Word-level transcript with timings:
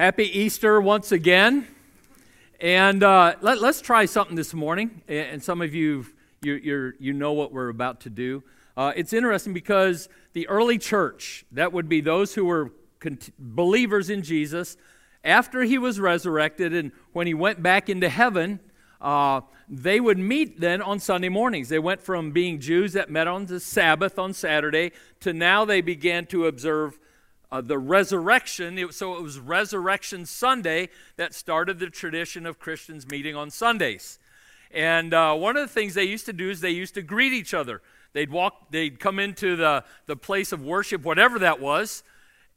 Happy 0.00 0.24
Easter 0.38 0.80
once 0.80 1.12
again. 1.12 1.66
And 2.58 3.02
uh, 3.02 3.34
let, 3.42 3.58
us 3.58 3.82
try 3.82 4.06
something 4.06 4.34
this 4.34 4.54
morning. 4.54 5.02
And 5.06 5.42
some 5.42 5.60
of 5.60 5.74
you, 5.74 6.06
you, 6.40 6.94
you 6.98 7.12
know 7.12 7.34
what 7.34 7.52
we're 7.52 7.68
about 7.68 8.00
to 8.00 8.08
do. 8.08 8.42
Uh, 8.78 8.94
it's 8.96 9.12
interesting 9.12 9.52
because 9.52 10.08
the 10.32 10.48
early 10.48 10.78
church, 10.78 11.44
that 11.52 11.74
would 11.74 11.86
be 11.86 12.00
those 12.00 12.34
who 12.34 12.46
were 12.46 12.72
believers 13.38 14.08
in 14.08 14.22
Jesus, 14.22 14.78
after 15.22 15.64
he 15.64 15.76
was 15.76 16.00
resurrected 16.00 16.72
and 16.72 16.92
when 17.12 17.26
he 17.26 17.34
went 17.34 17.62
back 17.62 17.90
into 17.90 18.08
heaven, 18.08 18.58
uh, 19.02 19.42
they 19.68 20.00
would 20.00 20.16
meet 20.16 20.62
then 20.62 20.80
on 20.80 20.98
Sunday 20.98 21.28
mornings. 21.28 21.68
They 21.68 21.78
went 21.78 22.00
from 22.00 22.30
being 22.30 22.58
Jews 22.58 22.94
that 22.94 23.10
met 23.10 23.28
on 23.28 23.44
the 23.44 23.60
Sabbath 23.60 24.18
on 24.18 24.32
Saturday 24.32 24.92
to 25.20 25.34
now 25.34 25.66
they 25.66 25.82
began 25.82 26.24
to 26.28 26.46
observe 26.46 26.98
uh, 27.52 27.60
the 27.60 27.78
resurrection. 27.78 28.78
It, 28.78 28.94
so 28.94 29.16
it 29.16 29.22
was 29.22 29.38
Resurrection 29.38 30.26
Sunday 30.26 30.88
that 31.16 31.34
started 31.34 31.78
the 31.78 31.90
tradition 31.90 32.46
of 32.46 32.58
Christians 32.58 33.08
meeting 33.08 33.34
on 33.34 33.50
Sundays. 33.50 34.18
And 34.70 35.12
uh, 35.12 35.34
one 35.34 35.56
of 35.56 35.66
the 35.66 35.72
things 35.72 35.94
they 35.94 36.04
used 36.04 36.26
to 36.26 36.32
do 36.32 36.50
is 36.50 36.60
they 36.60 36.70
used 36.70 36.94
to 36.94 37.02
greet 37.02 37.32
each 37.32 37.54
other. 37.54 37.82
They'd 38.12 38.30
walk, 38.30 38.70
they'd 38.70 38.98
come 38.98 39.18
into 39.18 39.56
the, 39.56 39.84
the 40.06 40.16
place 40.16 40.52
of 40.52 40.62
worship, 40.62 41.04
whatever 41.04 41.38
that 41.40 41.60
was, 41.60 42.02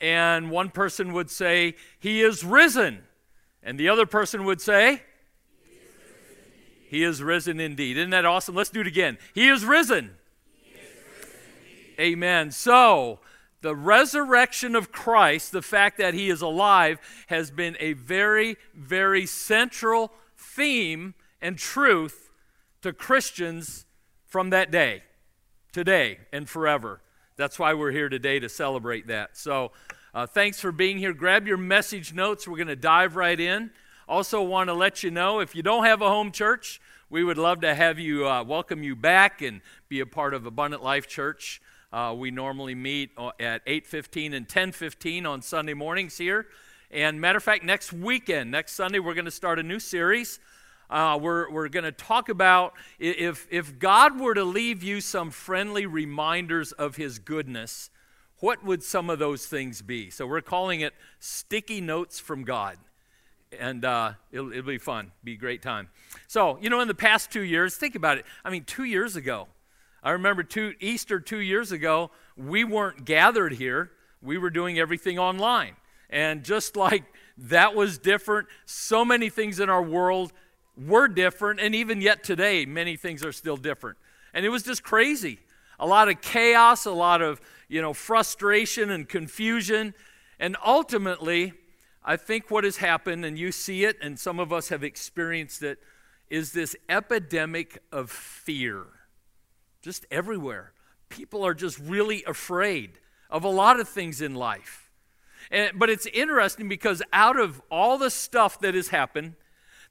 and 0.01 0.51
one 0.51 0.69
person 0.69 1.13
would 1.13 1.29
say, 1.29 1.75
He 1.99 2.21
is 2.21 2.43
risen. 2.43 3.03
And 3.61 3.79
the 3.79 3.89
other 3.89 4.05
person 4.05 4.45
would 4.45 4.61
say, 4.61 5.03
He 6.87 7.03
is 7.03 7.23
risen 7.23 7.59
indeed. 7.59 7.97
Isn't 7.97 8.11
that 8.11 8.25
awesome? 8.25 8.55
Let's 8.55 8.69
do 8.69 8.81
it 8.81 8.87
again. 8.87 9.17
He 9.33 9.47
is 9.49 9.63
risen. 9.63 10.11
He 10.61 10.73
is 10.73 10.89
risen 11.19 11.99
Amen. 11.99 12.51
So, 12.51 13.19
the 13.63 13.75
resurrection 13.75 14.75
of 14.75 14.91
Christ, 14.91 15.53
the 15.53 15.61
fact 15.61 15.97
that 15.97 16.13
he 16.13 16.29
is 16.29 16.41
alive, 16.41 16.99
has 17.27 17.49
been 17.49 17.77
a 17.79 17.93
very, 17.93 18.57
very 18.75 19.25
central 19.25 20.11
theme 20.37 21.15
and 21.41 21.57
truth 21.57 22.29
to 22.81 22.91
Christians 22.91 23.85
from 24.25 24.49
that 24.49 24.69
day, 24.69 25.03
today, 25.71 26.19
and 26.33 26.47
forever. 26.47 27.01
That's 27.37 27.57
why 27.57 27.73
we're 27.73 27.91
here 27.91 28.09
today 28.09 28.37
to 28.39 28.49
celebrate 28.49 29.07
that. 29.07 29.37
So, 29.37 29.71
uh, 30.13 30.27
thanks 30.27 30.59
for 30.59 30.73
being 30.73 30.97
here. 30.97 31.13
Grab 31.13 31.47
your 31.47 31.57
message 31.57 32.13
notes. 32.13 32.47
We're 32.47 32.57
going 32.57 32.67
to 32.67 32.75
dive 32.75 33.15
right 33.15 33.39
in. 33.39 33.71
Also, 34.09 34.43
want 34.43 34.67
to 34.67 34.73
let 34.73 35.03
you 35.03 35.09
know 35.09 35.39
if 35.39 35.55
you 35.55 35.63
don't 35.63 35.85
have 35.85 36.01
a 36.01 36.09
home 36.09 36.31
church, 36.31 36.81
we 37.09 37.23
would 37.23 37.37
love 37.37 37.61
to 37.61 37.73
have 37.73 37.97
you 37.97 38.27
uh, 38.27 38.43
welcome 38.43 38.83
you 38.83 38.95
back 38.95 39.41
and 39.41 39.61
be 39.87 40.01
a 40.01 40.05
part 40.05 40.33
of 40.33 40.45
Abundant 40.45 40.83
Life 40.83 41.07
Church. 41.07 41.61
Uh, 41.93 42.11
we 42.11 42.31
normally 42.31 42.73
meet 42.73 43.11
uh, 43.19 43.29
at 43.39 43.63
8.15 43.67 44.33
and 44.33 44.47
10.15 44.47 45.27
on 45.27 45.43
Sunday 45.43 45.75
mornings 45.75 46.17
here. 46.17 46.47
And 46.89 47.21
matter 47.21 47.37
of 47.37 47.43
fact, 47.43 47.63
next 47.63 47.93
weekend, 47.93 48.49
next 48.49 48.73
Sunday, 48.73 48.97
we're 48.97 49.13
going 49.13 49.25
to 49.25 49.31
start 49.31 49.59
a 49.59 49.63
new 49.63 49.79
series. 49.79 50.39
Uh, 50.89 51.19
we're 51.21 51.51
we're 51.51 51.69
going 51.69 51.83
to 51.83 51.91
talk 51.91 52.29
about 52.29 52.73
if, 52.97 53.47
if 53.51 53.77
God 53.77 54.19
were 54.19 54.33
to 54.33 54.43
leave 54.43 54.81
you 54.81 55.01
some 55.01 55.29
friendly 55.29 55.85
reminders 55.85 56.71
of 56.71 56.95
his 56.95 57.19
goodness, 57.19 57.91
what 58.39 58.65
would 58.65 58.83
some 58.83 59.11
of 59.11 59.19
those 59.19 59.45
things 59.45 59.83
be? 59.83 60.09
So 60.09 60.25
we're 60.25 60.41
calling 60.41 60.81
it 60.81 60.93
Sticky 61.19 61.79
Notes 61.79 62.19
from 62.19 62.43
God. 62.43 62.77
And 63.59 63.85
uh, 63.85 64.13
it'll, 64.31 64.51
it'll 64.51 64.63
be 64.63 64.79
fun, 64.79 65.11
be 65.23 65.33
a 65.33 65.37
great 65.37 65.61
time. 65.61 65.89
So, 66.27 66.57
you 66.59 66.71
know, 66.71 66.79
in 66.79 66.87
the 66.87 66.95
past 66.95 67.31
two 67.31 67.43
years, 67.43 67.77
think 67.77 67.93
about 67.93 68.17
it. 68.17 68.25
I 68.43 68.49
mean, 68.49 68.63
two 68.63 68.83
years 68.83 69.15
ago, 69.15 69.47
I 70.03 70.11
remember 70.11 70.43
two, 70.43 70.73
Easter 70.81 71.21
two 71.21 71.39
years 71.39 71.71
ago, 71.71 72.11
we 72.35 72.65
weren't 72.65 73.05
gathered 73.05 73.53
here. 73.53 73.91
We 74.21 74.37
were 74.37 74.49
doing 74.49 74.77
everything 74.77 75.17
online. 75.17 75.75
And 76.09 76.43
just 76.43 76.75
like 76.75 77.05
that 77.37 77.73
was 77.73 77.97
different, 77.97 78.47
so 78.65 79.05
many 79.05 79.29
things 79.29 79.59
in 79.59 79.69
our 79.69 79.81
world 79.81 80.33
were 80.77 81.07
different. 81.07 81.61
And 81.61 81.73
even 81.73 82.01
yet 82.01 82.23
today, 82.23 82.65
many 82.65 82.97
things 82.97 83.23
are 83.23 83.31
still 83.31 83.57
different. 83.57 83.97
And 84.33 84.45
it 84.45 84.49
was 84.49 84.63
just 84.63 84.83
crazy. 84.83 85.39
A 85.79 85.87
lot 85.87 86.09
of 86.09 86.21
chaos, 86.21 86.85
a 86.85 86.91
lot 86.91 87.21
of, 87.21 87.39
you 87.69 87.81
know, 87.81 87.93
frustration 87.93 88.91
and 88.91 89.07
confusion. 89.07 89.93
And 90.37 90.57
ultimately, 90.65 91.53
I 92.03 92.17
think 92.17 92.51
what 92.51 92.65
has 92.65 92.77
happened, 92.77 93.23
and 93.23 93.39
you 93.39 93.53
see 93.53 93.85
it, 93.85 93.97
and 94.01 94.19
some 94.19 94.39
of 94.39 94.51
us 94.51 94.67
have 94.67 94.83
experienced 94.83 95.63
it, 95.63 95.79
is 96.29 96.51
this 96.51 96.75
epidemic 96.89 97.81
of 97.91 98.11
fear 98.11 98.85
just 99.83 100.05
everywhere. 100.09 100.71
People 101.09 101.45
are 101.45 101.53
just 101.53 101.77
really 101.77 102.23
afraid 102.25 102.93
of 103.29 103.43
a 103.43 103.49
lot 103.49 103.79
of 103.79 103.87
things 103.87 104.21
in 104.21 104.33
life. 104.33 104.89
And, 105.51 105.77
but 105.77 105.89
it's 105.89 106.07
interesting 106.07 106.69
because 106.69 107.03
out 107.11 107.37
of 107.37 107.61
all 107.69 107.97
the 107.97 108.09
stuff 108.09 108.59
that 108.61 108.73
has 108.73 108.87
happened, 108.87 109.35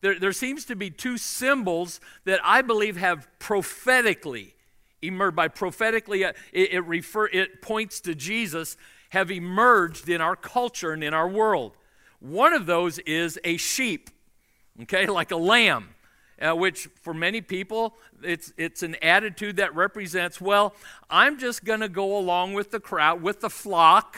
there, 0.01 0.19
there 0.19 0.33
seems 0.33 0.65
to 0.65 0.75
be 0.75 0.91
two 0.91 1.19
symbols 1.19 2.01
that 2.25 2.41
I 2.43 2.63
believe 2.63 2.97
have 2.97 3.29
prophetically 3.39 4.55
emerged. 5.03 5.37
By 5.37 5.49
prophetically, 5.49 6.25
uh, 6.25 6.33
it, 6.53 6.73
it, 6.73 6.81
refer, 6.81 7.27
it 7.27 7.61
points 7.61 8.01
to 8.01 8.15
Jesus, 8.15 8.77
have 9.11 9.31
emerged 9.31 10.09
in 10.09 10.21
our 10.23 10.35
culture 10.35 10.93
and 10.93 11.05
in 11.05 11.13
our 11.13 11.29
world. 11.29 11.77
One 12.19 12.55
of 12.55 12.65
those 12.67 12.99
is 13.01 13.39
a 13.45 13.59
sheep, 13.59 14.09
okay, 14.83 15.07
like 15.07 15.31
a 15.31 15.37
lamb 15.37 15.92
uh, 16.43 16.55
which 16.55 16.89
for 17.01 17.15
many 17.15 17.41
people, 17.41 17.95
it's, 18.23 18.53
it's 18.57 18.83
an 18.83 18.97
attitude 19.03 19.57
that 19.57 19.75
represents, 19.75 20.41
well, 20.41 20.75
I'm 21.09 21.39
just 21.39 21.65
going 21.65 21.81
to 21.81 21.89
go 21.89 22.17
along 22.17 22.55
with 22.55 22.71
the 22.71 22.81
crowd, 22.81 23.23
with 23.23 23.41
the 23.41 23.51
flock. 23.51 24.17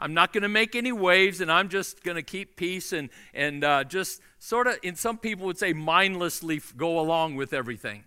I'm 0.00 0.14
not 0.14 0.32
going 0.32 0.42
to 0.42 0.48
make 0.48 0.74
any 0.74 0.90
waves, 0.90 1.40
and 1.40 1.50
I'm 1.50 1.68
just 1.68 2.02
going 2.02 2.16
to 2.16 2.22
keep 2.22 2.56
peace 2.56 2.92
and, 2.92 3.08
and 3.32 3.62
uh, 3.62 3.84
just 3.84 4.20
sort 4.38 4.66
of, 4.66 4.78
in 4.82 4.96
some 4.96 5.18
people 5.18 5.46
would 5.46 5.58
say, 5.58 5.72
mindlessly 5.72 6.60
go 6.76 6.98
along 6.98 7.36
with 7.36 7.52
everything. 7.52 8.04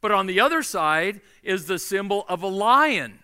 But 0.00 0.10
on 0.10 0.26
the 0.26 0.40
other 0.40 0.62
side 0.62 1.20
is 1.42 1.66
the 1.66 1.78
symbol 1.78 2.26
of 2.28 2.42
a 2.42 2.48
lion. 2.48 3.20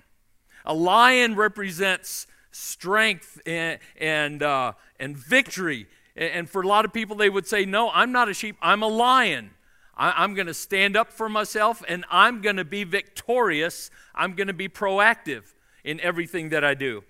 A 0.64 0.74
lion 0.74 1.34
represents 1.34 2.26
strength 2.52 3.40
and, 3.44 3.78
and, 3.98 4.42
uh, 4.42 4.72
and 4.98 5.16
victory 5.16 5.88
and 6.20 6.48
for 6.48 6.62
a 6.62 6.69
lot 6.69 6.84
of 6.84 6.92
people, 6.92 7.16
they 7.16 7.31
would 7.31 7.47
say, 7.47 7.64
No, 7.64 7.91
I'm 7.91 8.12
not 8.12 8.28
a 8.28 8.34
sheep, 8.34 8.56
I'm 8.60 8.82
a 8.82 8.88
lion. 8.88 9.50
I'm 9.97 10.32
going 10.32 10.47
to 10.47 10.54
stand 10.54 10.97
up 10.97 11.12
for 11.12 11.28
myself 11.28 11.84
and 11.86 12.06
I'm 12.10 12.41
going 12.41 12.56
to 12.56 12.64
be 12.64 12.84
victorious. 12.84 13.91
I'm 14.14 14.34
going 14.34 14.47
to 14.47 14.54
be 14.54 14.66
proactive 14.66 15.42
in 15.84 16.00
everything 16.00 16.48
that 16.50 16.64
I 16.64 16.72
do. 16.72 17.04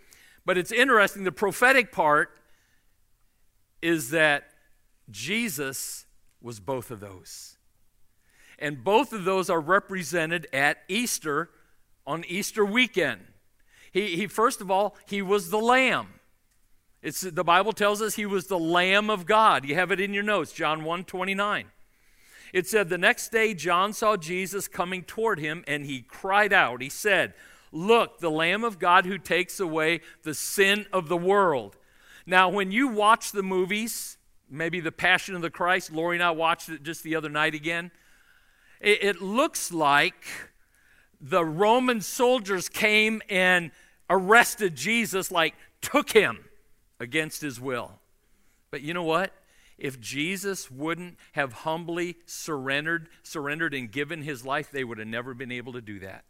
But 0.44 0.58
it's 0.58 0.72
interesting, 0.72 1.22
the 1.22 1.30
prophetic 1.30 1.92
part 1.92 2.36
is 3.80 4.10
that 4.10 4.50
Jesus 5.08 6.06
was 6.40 6.58
both 6.58 6.90
of 6.90 6.98
those. 6.98 7.58
And 8.58 8.82
both 8.82 9.12
of 9.12 9.24
those 9.24 9.48
are 9.48 9.60
represented 9.60 10.48
at 10.52 10.78
Easter 10.88 11.50
on 12.06 12.24
Easter 12.26 12.64
weekend. 12.64 13.20
He, 13.92 14.16
he 14.16 14.26
first 14.26 14.60
of 14.60 14.68
all, 14.68 14.96
he 15.06 15.22
was 15.22 15.50
the 15.50 15.58
lamb. 15.58 16.19
It's, 17.02 17.22
the 17.22 17.44
Bible 17.44 17.72
tells 17.72 18.02
us 18.02 18.16
he 18.16 18.26
was 18.26 18.46
the 18.46 18.58
Lamb 18.58 19.08
of 19.08 19.24
God. 19.24 19.64
You 19.64 19.74
have 19.74 19.90
it 19.90 20.00
in 20.00 20.12
your 20.12 20.22
notes, 20.22 20.52
John 20.52 20.84
1 20.84 21.04
29. 21.04 21.66
It 22.52 22.66
said, 22.66 22.88
The 22.88 22.98
next 22.98 23.30
day 23.30 23.54
John 23.54 23.92
saw 23.92 24.16
Jesus 24.16 24.68
coming 24.68 25.02
toward 25.02 25.38
him, 25.38 25.64
and 25.66 25.86
he 25.86 26.02
cried 26.02 26.52
out. 26.52 26.82
He 26.82 26.90
said, 26.90 27.32
Look, 27.72 28.18
the 28.18 28.30
Lamb 28.30 28.64
of 28.64 28.78
God 28.78 29.06
who 29.06 29.16
takes 29.16 29.60
away 29.60 30.00
the 30.24 30.34
sin 30.34 30.86
of 30.92 31.08
the 31.08 31.16
world. 31.16 31.76
Now, 32.26 32.48
when 32.48 32.70
you 32.70 32.88
watch 32.88 33.32
the 33.32 33.42
movies, 33.42 34.18
maybe 34.48 34.80
The 34.80 34.92
Passion 34.92 35.34
of 35.34 35.42
the 35.42 35.50
Christ, 35.50 35.92
Lori 35.92 36.16
and 36.16 36.22
I 36.22 36.32
watched 36.32 36.68
it 36.68 36.82
just 36.82 37.02
the 37.02 37.16
other 37.16 37.30
night 37.30 37.54
again, 37.54 37.92
it, 38.80 39.02
it 39.02 39.22
looks 39.22 39.72
like 39.72 40.26
the 41.20 41.44
Roman 41.44 42.00
soldiers 42.00 42.68
came 42.68 43.22
and 43.30 43.70
arrested 44.10 44.74
Jesus, 44.74 45.30
like 45.30 45.54
took 45.80 46.10
him 46.10 46.44
against 47.00 47.40
his 47.40 47.60
will. 47.60 47.98
But 48.70 48.82
you 48.82 48.94
know 48.94 49.02
what? 49.02 49.32
If 49.78 49.98
Jesus 49.98 50.70
wouldn't 50.70 51.16
have 51.32 51.52
humbly 51.52 52.16
surrendered, 52.26 53.08
surrendered 53.22 53.72
and 53.72 53.90
given 53.90 54.22
his 54.22 54.44
life, 54.44 54.70
they 54.70 54.84
would 54.84 54.98
have 54.98 55.08
never 55.08 55.32
been 55.32 55.50
able 55.50 55.72
to 55.72 55.80
do 55.80 55.98
that. 56.00 56.24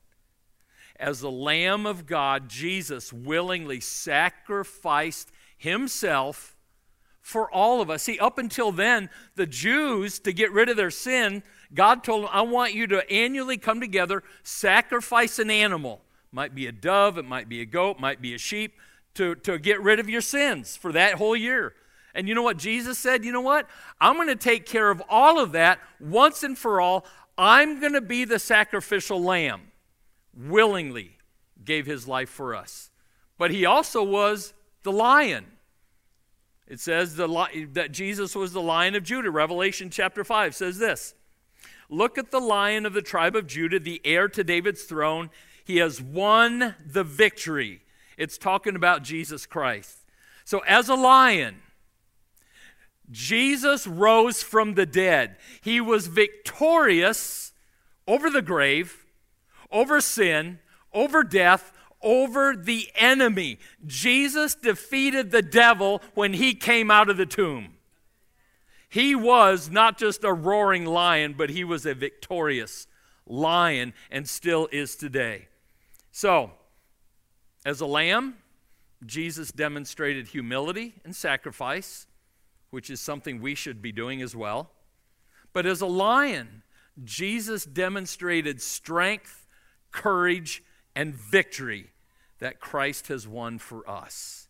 As 0.97 1.21
the 1.21 1.31
Lamb 1.31 1.85
of 1.85 2.07
God, 2.07 2.49
Jesus 2.49 3.13
willingly 3.13 3.81
sacrificed 3.81 5.33
himself 5.59 6.57
for 7.21 7.51
all 7.51 7.81
of 7.81 7.91
us. 7.91 8.05
See, 8.05 8.19
up 8.19 8.39
until 8.39 8.71
then, 8.71 9.11
the 9.35 9.47
Jews, 9.47 10.19
to 10.21 10.33
get 10.33 10.53
rid 10.53 10.69
of 10.69 10.77
their 10.77 10.91
sin, 10.91 11.43
God 11.75 12.05
told 12.05 12.25
them, 12.25 12.31
I 12.33 12.43
want 12.43 12.75
you 12.75 12.87
to 12.89 13.11
annually 13.11 13.59
come 13.59 13.81
together, 13.81 14.23
sacrifice 14.43 15.39
an 15.39 15.51
animal. 15.51 16.03
Might 16.33 16.55
be 16.55 16.67
a 16.67 16.73
dove, 16.73 17.19
it 17.19 17.25
might 17.25 17.49
be 17.49 17.61
a 17.61 17.67
goat, 17.67 17.99
might 17.99 18.23
be 18.23 18.35
a 18.35 18.39
sheep, 18.39 18.75
to, 19.15 19.35
to 19.37 19.59
get 19.59 19.81
rid 19.81 19.99
of 19.99 20.09
your 20.09 20.21
sins 20.21 20.77
for 20.77 20.93
that 20.93 21.15
whole 21.15 21.37
year. 21.37 21.75
And 22.15 22.29
you 22.29 22.35
know 22.35 22.43
what 22.43 22.57
Jesus 22.57 22.99
said? 22.99 23.25
You 23.25 23.33
know 23.33 23.41
what? 23.41 23.69
I'm 24.01 24.17
going 24.17 24.29
to 24.29 24.37
take 24.37 24.67
care 24.67 24.91
of 24.91 25.03
all 25.09 25.39
of 25.39 25.53
that 25.53 25.79
once 26.01 26.43
and 26.43 26.59
for 26.59 26.81
all. 26.81 27.05
I'm 27.39 27.81
going 27.81 27.93
to 27.93 28.01
be 28.01 28.25
the 28.25 28.39
sacrificial 28.39 29.23
lamb. 29.23 29.73
Willingly 30.37 31.19
gave 31.65 31.87
his 31.87 32.09
life 32.09 32.29
for 32.29 32.55
us. 32.55 32.91
But 33.39 33.51
he 33.51 33.65
also 33.65 34.03
was 34.03 34.53
the 34.83 34.93
lion. 34.93 35.47
It 36.67 36.81
says 36.81 37.17
the, 37.17 37.69
that 37.73 37.93
Jesus 37.93 38.35
was 38.35 38.53
the 38.53 38.63
lion 38.63 38.95
of 38.95 39.03
Judah. 39.03 39.31
Revelation 39.31 39.91
chapter 39.91 40.25
5 40.25 40.55
says 40.55 40.79
this 40.79 41.15
Look 41.89 42.19
at 42.19 42.31
the 42.31 42.41
lion 42.41 42.87
of 42.87 42.93
the 42.93 43.03
tribe 43.03 43.35
of 43.35 43.47
Judah, 43.47 43.81
the 43.81 44.01
heir 44.05 44.29
to 44.29 44.45
David's 44.45 44.85
throne. 44.85 45.31
He 45.65 45.79
has 45.79 46.01
won 46.01 46.75
the 46.85 47.05
victory. 47.05 47.83
It's 48.21 48.37
talking 48.37 48.77
about 48.77 49.03
Jesus 49.03 49.47
Christ. 49.47 49.97
So, 50.45 50.59
as 50.67 50.91
a 50.91 50.95
lion, 50.95 51.57
Jesus 53.11 53.87
rose 53.87 54.43
from 54.43 54.75
the 54.75 54.85
dead. 54.85 55.39
He 55.63 55.81
was 55.81 56.07
victorious 56.07 57.55
over 58.07 58.29
the 58.29 58.43
grave, 58.43 59.07
over 59.73 60.03
sin, 60.03 60.59
over 60.93 61.25
death, 61.25 61.73
over 62.03 62.55
the 62.55 62.91
enemy. 62.95 63.59
Jesus 63.87 64.55
defeated 64.55 65.31
the 65.31 65.41
devil 65.41 66.03
when 66.13 66.35
he 66.35 66.53
came 66.55 66.91
out 66.91 67.09
of 67.09 67.17
the 67.17 67.25
tomb. 67.25 67.79
He 68.91 69.15
was 69.15 69.71
not 69.71 69.97
just 69.97 70.25
a 70.25 70.33
roaring 70.35 70.85
lion, 70.85 71.37
but 71.39 71.49
he 71.49 71.65
was 71.65 71.87
a 71.87 71.95
victorious 71.95 72.87
lion 73.27 73.95
and 74.11 74.29
still 74.29 74.69
is 74.71 74.95
today. 74.95 75.49
So, 76.13 76.51
as 77.65 77.81
a 77.81 77.87
lamb, 77.87 78.37
Jesus 79.05 79.53
demonstrated 79.53 80.29
humility 80.29 80.95
and 81.05 81.15
sacrifice, 81.15 82.07
which 82.71 82.91
is 82.91 83.01
something 83.01 83.41
we 83.41 83.55
should 83.55 83.83
be 83.83 83.93
doing 83.93 84.23
as 84.23 84.35
well. 84.35 84.71
But 85.53 85.67
as 85.67 85.81
a 85.81 85.87
lion, 85.87 86.63
Jesus 87.03 87.65
demonstrated 87.65 88.61
strength, 88.61 89.47
courage, 89.91 90.63
and 90.95 91.15
victory 91.15 91.91
that 92.39 92.61
Christ 92.61 93.09
has 93.09 93.27
won 93.27 93.59
for 93.59 93.89
us. 93.89 94.49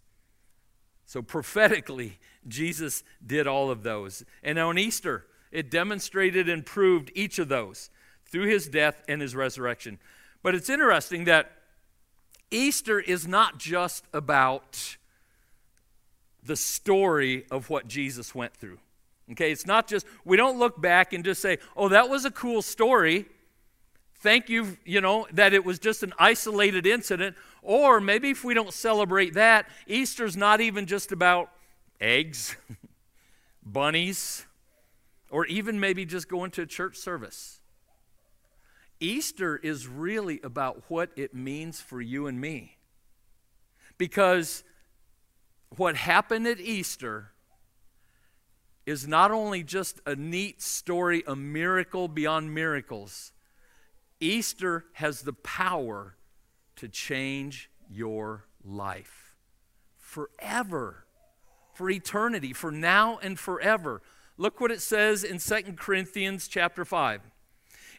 So, 1.07 1.23
prophetically, 1.23 2.19
Jesus 2.47 3.03
did 3.25 3.47
all 3.47 3.71
of 3.71 3.83
those. 3.83 4.25
And 4.43 4.59
on 4.59 4.79
Easter, 4.79 5.27
it 5.51 5.71
demonstrated 5.71 6.49
and 6.49 6.65
proved 6.65 7.11
each 7.15 7.39
of 7.39 7.49
those 7.49 7.91
through 8.27 8.47
his 8.47 8.69
death 8.69 9.03
and 9.09 9.21
his 9.21 9.35
resurrection. 9.35 9.99
But 10.43 10.55
it's 10.55 10.71
interesting 10.71 11.25
that 11.25 11.51
Easter 12.51 12.99
is 12.99 13.27
not 13.27 13.59
just 13.59 14.05
about 14.13 14.97
the 16.43 16.57
story 16.57 17.45
of 17.51 17.71
what 17.71 17.87
Jesus 17.87 18.35
went 18.35 18.55
through. 18.55 18.79
Okay, 19.33 19.53
it's 19.53 19.67
not 19.67 19.87
just, 19.87 20.07
we 20.25 20.37
don't 20.37 20.59
look 20.59 20.81
back 20.81 21.13
and 21.13 21.25
just 21.25 21.41
say, 21.41 21.59
oh, 21.77 21.89
that 21.89 22.09
was 22.09 22.25
a 22.25 22.31
cool 22.31 22.63
story. 22.63 23.27
Thank 24.17 24.49
you, 24.49 24.77
you 24.85 25.01
know, 25.01 25.27
that 25.33 25.55
it 25.55 25.65
was 25.65 25.79
just 25.79 26.03
an 26.03 26.13
isolated 26.19 26.87
incident. 26.87 27.37
Or 27.63 28.01
maybe 28.01 28.31
if 28.31 28.43
we 28.43 28.55
don't 28.55 28.73
celebrate 28.73 29.35
that, 29.35 29.69
Easter's 29.87 30.37
not 30.37 30.61
even 30.61 30.87
just 30.87 31.13
about 31.13 31.51
eggs, 32.01 32.57
bunnies, 33.65 34.47
or 35.31 35.47
even 35.47 35.79
maybe 35.79 36.05
just 36.05 36.29
going 36.29 36.51
to 36.53 36.63
a 36.63 36.67
church 36.67 36.97
service. 36.97 37.60
Easter 39.01 39.57
is 39.57 39.89
really 39.89 40.41
about 40.45 40.85
what 40.89 41.11
it 41.17 41.35
means 41.35 41.81
for 41.81 42.01
you 42.01 42.27
and 42.27 42.41
me. 42.41 42.77
Because 43.97 44.63
what 45.77 45.97
happened 45.97 46.47
at 46.47 46.61
Easter 46.61 47.33
is 48.87 49.09
not 49.09 49.31
only 49.31 49.63
just 49.63 50.01
a 50.07 50.15
neat 50.15 50.61
story, 50.61 51.23
a 51.27 51.35
miracle 51.35 52.09
beyond 52.09 52.55
miracles, 52.55 53.33
Easter 54.21 54.85
has 54.95 55.23
the 55.23 55.33
power 55.33 56.17
to 56.77 56.89
change 56.89 57.71
your 57.89 58.45
life 58.65 59.35
forever, 59.97 61.07
for 61.73 61.89
eternity, 61.89 62.53
for 62.53 62.73
now 62.73 63.19
and 63.23 63.39
forever. 63.39 64.03
Look 64.37 64.61
what 64.61 64.71
it 64.71 64.81
says 64.81 65.23
in 65.23 65.39
2 65.39 65.75
Corinthians 65.77 66.49
chapter 66.49 66.85
5. 66.85 67.21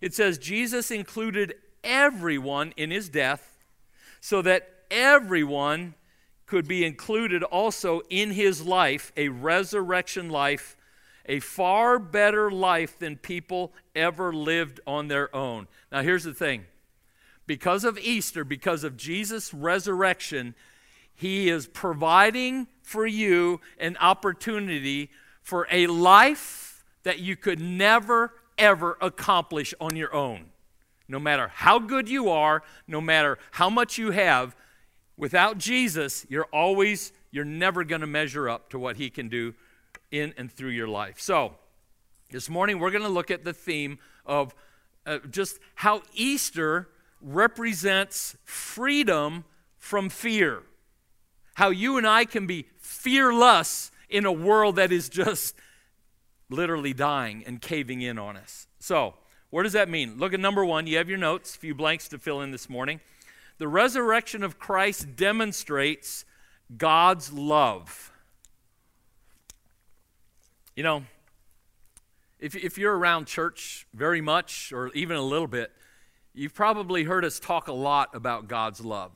It 0.01 0.13
says, 0.13 0.37
Jesus 0.37 0.91
included 0.91 1.53
everyone 1.83 2.73
in 2.75 2.91
his 2.91 3.07
death 3.07 3.59
so 4.19 4.41
that 4.41 4.69
everyone 4.89 5.93
could 6.45 6.67
be 6.67 6.83
included 6.83 7.43
also 7.43 8.01
in 8.09 8.31
his 8.31 8.65
life, 8.65 9.13
a 9.15 9.29
resurrection 9.29 10.29
life, 10.29 10.75
a 11.25 11.39
far 11.39 11.97
better 11.97 12.51
life 12.51 12.99
than 12.99 13.15
people 13.15 13.71
ever 13.95 14.33
lived 14.33 14.79
on 14.85 15.07
their 15.07 15.33
own. 15.35 15.67
Now, 15.91 16.01
here's 16.01 16.23
the 16.23 16.33
thing 16.33 16.65
because 17.47 17.83
of 17.83 17.97
Easter, 17.99 18.43
because 18.43 18.83
of 18.83 18.97
Jesus' 18.97 19.53
resurrection, 19.53 20.55
he 21.13 21.49
is 21.49 21.67
providing 21.67 22.67
for 22.81 23.05
you 23.05 23.61
an 23.79 23.95
opportunity 24.01 25.09
for 25.41 25.67
a 25.71 25.87
life 25.87 26.83
that 27.03 27.19
you 27.19 27.35
could 27.35 27.59
never 27.59 28.33
ever 28.61 28.97
accomplish 29.01 29.73
on 29.81 29.97
your 29.97 30.13
own. 30.13 30.45
No 31.07 31.19
matter 31.19 31.49
how 31.49 31.79
good 31.79 32.07
you 32.07 32.29
are, 32.29 32.63
no 32.87 33.01
matter 33.01 33.37
how 33.51 33.69
much 33.69 33.97
you 33.97 34.11
have, 34.11 34.55
without 35.17 35.57
Jesus, 35.57 36.25
you're 36.29 36.47
always, 36.53 37.11
you're 37.31 37.43
never 37.43 37.83
going 37.83 37.99
to 37.99 38.07
measure 38.07 38.47
up 38.47 38.69
to 38.69 38.79
what 38.79 38.95
he 38.95 39.09
can 39.09 39.27
do 39.27 39.53
in 40.11 40.33
and 40.37 40.49
through 40.49 40.69
your 40.69 40.87
life. 40.87 41.19
So, 41.19 41.55
this 42.29 42.49
morning 42.49 42.79
we're 42.79 42.91
going 42.91 43.03
to 43.03 43.09
look 43.09 43.29
at 43.29 43.43
the 43.43 43.51
theme 43.51 43.99
of 44.25 44.55
uh, 45.05 45.17
just 45.29 45.59
how 45.75 46.03
Easter 46.13 46.87
represents 47.19 48.37
freedom 48.45 49.43
from 49.77 50.09
fear. 50.09 50.63
How 51.55 51.69
you 51.69 51.97
and 51.97 52.07
I 52.07 52.23
can 52.23 52.47
be 52.47 52.67
fearless 52.77 53.91
in 54.09 54.25
a 54.25 54.31
world 54.31 54.77
that 54.77 54.91
is 54.91 55.09
just 55.09 55.55
literally 56.51 56.93
dying 56.93 57.43
and 57.47 57.61
caving 57.61 58.01
in 58.01 58.19
on 58.19 58.37
us. 58.37 58.67
So, 58.79 59.15
what 59.49 59.63
does 59.63 59.73
that 59.73 59.89
mean? 59.89 60.17
Look 60.17 60.33
at 60.33 60.39
number 60.39 60.63
one. 60.63 60.87
You 60.87 60.97
have 60.97 61.09
your 61.09 61.17
notes, 61.17 61.55
a 61.55 61.59
few 61.59 61.75
blanks 61.75 62.07
to 62.09 62.17
fill 62.17 62.41
in 62.41 62.51
this 62.51 62.69
morning. 62.69 62.99
The 63.57 63.67
resurrection 63.67 64.43
of 64.43 64.59
Christ 64.59 65.15
demonstrates 65.15 66.25
God's 66.77 67.33
love. 67.33 68.11
You 70.75 70.83
know, 70.83 71.03
if, 72.39 72.55
if 72.55 72.77
you're 72.77 72.97
around 72.97 73.27
church 73.27 73.85
very 73.93 74.21
much 74.21 74.71
or 74.71 74.89
even 74.93 75.17
a 75.17 75.21
little 75.21 75.47
bit, 75.47 75.71
you've 76.33 76.55
probably 76.55 77.03
heard 77.03 77.25
us 77.25 77.39
talk 77.39 77.67
a 77.67 77.73
lot 77.73 78.15
about 78.15 78.47
God's 78.47 78.83
love. 78.83 79.11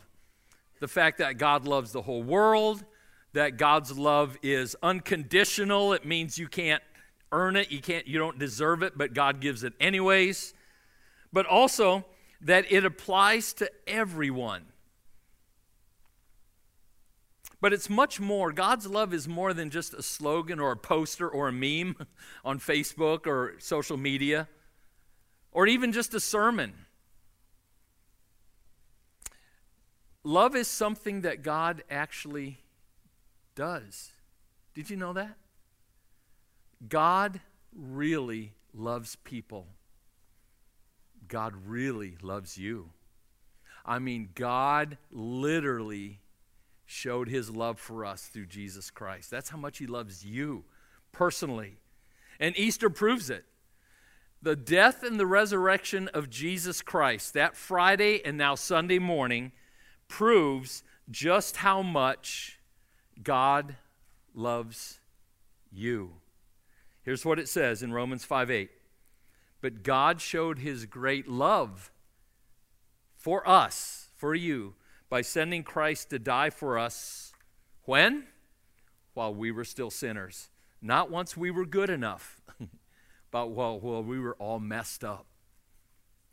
The 0.79 0.87
fact 0.87 1.19
that 1.19 1.37
God 1.37 1.65
loves 1.65 1.93
the 1.93 2.01
whole 2.01 2.21
world, 2.21 2.83
that 3.33 3.57
God's 3.57 3.97
love 3.97 4.37
is 4.43 4.75
unconditional. 4.83 5.93
It 5.93 6.05
means 6.05 6.37
you 6.37 6.47
can't 6.47 6.83
earn 7.31 7.55
it, 7.55 7.71
you 7.71 7.81
can't 7.81 8.07
you 8.07 8.19
don't 8.19 8.39
deserve 8.39 8.83
it, 8.83 8.97
but 8.97 9.13
God 9.13 9.39
gives 9.39 9.63
it 9.63 9.73
anyways. 9.79 10.53
But 11.33 11.45
also 11.45 12.05
that 12.41 12.71
it 12.71 12.85
applies 12.85 13.53
to 13.53 13.69
everyone. 13.87 14.65
But 17.61 17.73
it's 17.73 17.89
much 17.89 18.19
more. 18.19 18.51
God's 18.51 18.85
love 18.85 19.13
is 19.13 19.27
more 19.27 19.53
than 19.53 19.69
just 19.69 19.93
a 19.93 20.03
slogan 20.03 20.59
or 20.59 20.71
a 20.71 20.77
poster 20.77 21.27
or 21.27 21.47
a 21.47 21.51
meme 21.51 21.95
on 22.45 22.59
Facebook 22.59 23.25
or 23.25 23.55
social 23.59 23.97
media 23.97 24.47
or 25.51 25.65
even 25.65 25.91
just 25.91 26.13
a 26.13 26.19
sermon. 26.19 26.73
Love 30.23 30.55
is 30.55 30.67
something 30.67 31.21
that 31.21 31.43
God 31.43 31.83
actually 31.89 32.59
does. 33.55 34.11
Did 34.73 34.89
you 34.89 34.97
know 34.97 35.13
that? 35.13 35.37
God 36.87 37.41
really 37.73 38.53
loves 38.73 39.15
people. 39.17 39.67
God 41.27 41.53
really 41.65 42.17
loves 42.21 42.57
you. 42.57 42.89
I 43.85 43.99
mean, 43.99 44.29
God 44.35 44.97
literally 45.11 46.19
showed 46.85 47.29
his 47.29 47.49
love 47.49 47.79
for 47.79 48.05
us 48.05 48.27
through 48.27 48.47
Jesus 48.47 48.91
Christ. 48.91 49.31
That's 49.31 49.49
how 49.49 49.57
much 49.57 49.77
he 49.77 49.87
loves 49.87 50.25
you 50.25 50.65
personally. 51.11 51.77
And 52.39 52.57
Easter 52.57 52.89
proves 52.89 53.29
it. 53.29 53.45
The 54.41 54.55
death 54.55 55.01
and 55.01 55.19
the 55.19 55.25
resurrection 55.25 56.07
of 56.09 56.29
Jesus 56.29 56.81
Christ, 56.81 57.33
that 57.33 57.55
Friday 57.55 58.21
and 58.23 58.37
now 58.37 58.53
Sunday 58.53 58.99
morning, 58.99 59.51
proves 60.07 60.83
just 61.09 61.57
how 61.57 61.81
much 61.81 62.59
God 63.23 63.75
loves 64.35 64.99
you. 65.71 66.13
Here's 67.05 67.23
what 67.23 67.37
it 67.37 67.47
says 67.47 67.83
in 67.83 67.93
Romans 67.93 68.25
5 68.25 68.49
8. 68.49 68.71
But 69.61 69.83
God 69.83 70.19
showed 70.19 70.59
his 70.59 70.85
great 70.85 71.29
love 71.29 71.91
for 73.15 73.47
us, 73.47 74.09
for 74.15 74.33
you, 74.33 74.73
by 75.07 75.21
sending 75.21 75.63
Christ 75.63 76.09
to 76.09 76.19
die 76.19 76.49
for 76.49 76.79
us. 76.79 77.31
When? 77.83 78.25
While 79.13 79.35
we 79.35 79.51
were 79.51 79.63
still 79.63 79.91
sinners. 79.91 80.49
Not 80.81 81.11
once 81.11 81.37
we 81.37 81.51
were 81.51 81.65
good 81.65 81.89
enough, 81.89 82.41
but 83.31 83.49
while, 83.49 83.79
while 83.79 84.03
we 84.03 84.19
were 84.19 84.35
all 84.35 84.59
messed 84.59 85.03
up. 85.03 85.27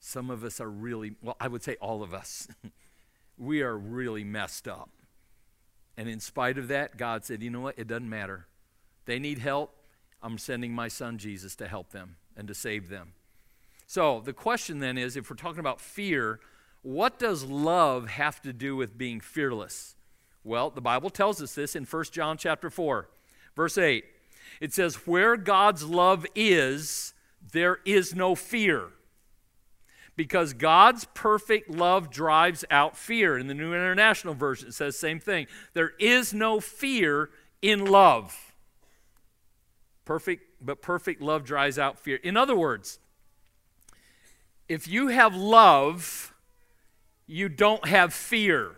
Some 0.00 0.30
of 0.30 0.42
us 0.42 0.60
are 0.60 0.70
really, 0.70 1.12
well, 1.22 1.36
I 1.38 1.48
would 1.48 1.62
say 1.62 1.76
all 1.80 2.02
of 2.02 2.12
us. 2.12 2.48
we 3.38 3.62
are 3.62 3.76
really 3.76 4.24
messed 4.24 4.66
up. 4.66 4.90
And 5.96 6.08
in 6.08 6.18
spite 6.18 6.58
of 6.58 6.68
that, 6.68 6.96
God 6.96 7.24
said, 7.24 7.42
you 7.42 7.50
know 7.50 7.60
what? 7.60 7.78
It 7.78 7.86
doesn't 7.86 8.08
matter. 8.08 8.46
They 9.04 9.18
need 9.18 9.38
help. 9.38 9.76
I'm 10.22 10.38
sending 10.38 10.72
my 10.72 10.88
son 10.88 11.18
Jesus 11.18 11.56
to 11.56 11.68
help 11.68 11.90
them 11.90 12.16
and 12.36 12.48
to 12.48 12.54
save 12.54 12.88
them. 12.88 13.12
So 13.86 14.22
the 14.24 14.32
question 14.32 14.78
then 14.78 14.96
is 14.96 15.16
if 15.16 15.28
we're 15.28 15.36
talking 15.36 15.60
about 15.60 15.80
fear, 15.80 16.40
what 16.82 17.18
does 17.18 17.44
love 17.44 18.08
have 18.08 18.40
to 18.42 18.52
do 18.52 18.76
with 18.76 18.96
being 18.96 19.20
fearless? 19.20 19.96
Well, 20.44 20.70
the 20.70 20.80
Bible 20.80 21.10
tells 21.10 21.40
us 21.42 21.54
this 21.54 21.76
in 21.76 21.84
1 21.84 22.04
John 22.10 22.36
chapter 22.36 22.70
4, 22.70 23.08
verse 23.54 23.78
8. 23.78 24.04
It 24.60 24.72
says, 24.72 25.06
Where 25.06 25.36
God's 25.36 25.84
love 25.84 26.26
is, 26.34 27.14
there 27.52 27.78
is 27.84 28.14
no 28.14 28.34
fear. 28.34 28.88
Because 30.16 30.52
God's 30.52 31.06
perfect 31.14 31.70
love 31.70 32.10
drives 32.10 32.64
out 32.70 32.96
fear. 32.96 33.38
In 33.38 33.46
the 33.46 33.54
New 33.54 33.72
International 33.72 34.34
Version, 34.34 34.68
it 34.68 34.74
says 34.74 34.98
same 34.98 35.20
thing. 35.20 35.46
There 35.72 35.92
is 35.98 36.34
no 36.34 36.60
fear 36.60 37.30
in 37.62 37.86
love. 37.86 38.51
Perfect, 40.04 40.42
but 40.60 40.82
perfect 40.82 41.22
love 41.22 41.44
dries 41.44 41.78
out 41.78 41.98
fear. 41.98 42.16
In 42.16 42.36
other 42.36 42.56
words, 42.56 42.98
if 44.68 44.88
you 44.88 45.08
have 45.08 45.34
love, 45.34 46.34
you 47.26 47.48
don't 47.48 47.86
have 47.86 48.12
fear. 48.12 48.72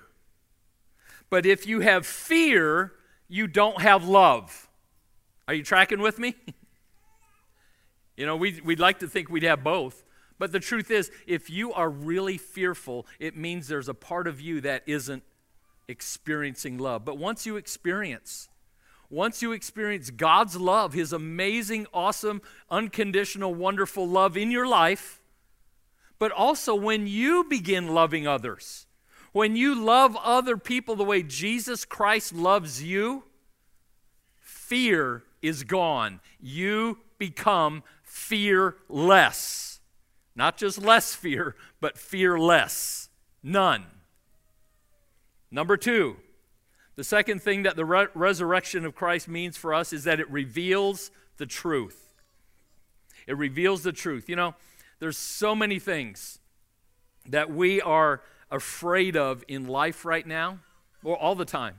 But 1.31 1.47
if 1.47 1.66
you 1.66 1.81
have 1.81 2.07
fear, 2.07 2.93
you 3.28 3.47
don't 3.47 3.81
have 3.81 4.07
love. 4.07 4.69
Are 5.49 5.54
you 5.54 5.62
tracking 5.62 6.00
with 6.00 6.19
me? 6.19 6.35
you 8.16 8.26
know, 8.26 8.37
we'd, 8.37 8.64
we'd 8.64 8.81
like 8.81 8.99
to 9.00 9.09
think 9.09 9.31
we'd 9.31 9.43
have 9.43 9.64
both. 9.64 10.04
But 10.38 10.52
the 10.52 10.61
truth 10.61 10.90
is, 10.90 11.11
if 11.26 11.49
you 11.49 11.73
are 11.73 11.88
really 11.88 12.38
fearful, 12.38 13.07
it 13.19 13.37
means 13.37 13.69
there's 13.69 13.88
a 13.88 13.95
part 13.95 14.26
of 14.26 14.40
you 14.40 14.61
that 14.62 14.83
isn't 14.87 15.23
experiencing 15.88 16.78
love. 16.78 17.04
But 17.04 17.19
once 17.19 17.47
you 17.47 17.57
experience, 17.57 18.49
once 19.14 19.40
you 19.42 19.52
experience 19.52 20.11
God's 20.11 20.56
love, 20.56 20.92
His 20.92 21.12
amazing, 21.12 21.87
awesome, 21.94 22.42
unconditional, 22.68 23.54
wonderful 23.54 24.09
love 24.09 24.37
in 24.37 24.50
your 24.50 24.66
life, 24.66 25.23
but 26.18 26.33
also 26.33 26.75
when 26.75 27.06
you 27.06 27.44
begin 27.44 27.88
loving 27.94 28.26
others, 28.26 28.87
when 29.33 29.54
you 29.54 29.75
love 29.75 30.16
other 30.23 30.56
people 30.56 30.97
the 30.97 31.04
way 31.04 31.23
Jesus 31.23 31.85
Christ 31.85 32.33
loves 32.33 32.83
you, 32.83 33.25
fear 34.40 35.23
is 35.42 35.62
gone. 35.62 36.21
You 36.40 36.99
become 37.18 37.85
fearless. 38.02 39.80
Not 40.35 40.56
just 40.56 40.83
less 40.83 41.14
fear, 41.14 41.54
but 41.80 41.97
fearless. 41.99 43.09
None. 43.42 43.85
Number 45.50 45.76
two, 45.76 46.16
the 46.96 47.04
second 47.04 47.42
thing 47.42 47.64
that 47.64 47.76
the 47.76 47.84
re- 47.84 48.06
resurrection 48.14 48.84
of 48.84 48.94
Christ 48.94 49.28
means 49.28 49.56
for 49.56 49.74
us 49.74 49.92
is 49.92 50.04
that 50.04 50.20
it 50.20 50.30
reveals 50.30 51.10
the 51.36 51.46
truth. 51.46 52.14
It 53.26 53.36
reveals 53.36 53.82
the 53.82 53.92
truth. 53.92 54.28
You 54.28 54.36
know, 54.36 54.54
there's 55.00 55.18
so 55.18 55.54
many 55.54 55.78
things 55.78 56.38
that 57.28 57.50
we 57.50 57.80
are 57.80 58.22
afraid 58.50 59.16
of 59.16 59.42
in 59.48 59.66
life 59.66 60.04
right 60.04 60.26
now, 60.26 60.60
or 61.02 61.16
all 61.16 61.34
the 61.34 61.44
time, 61.44 61.76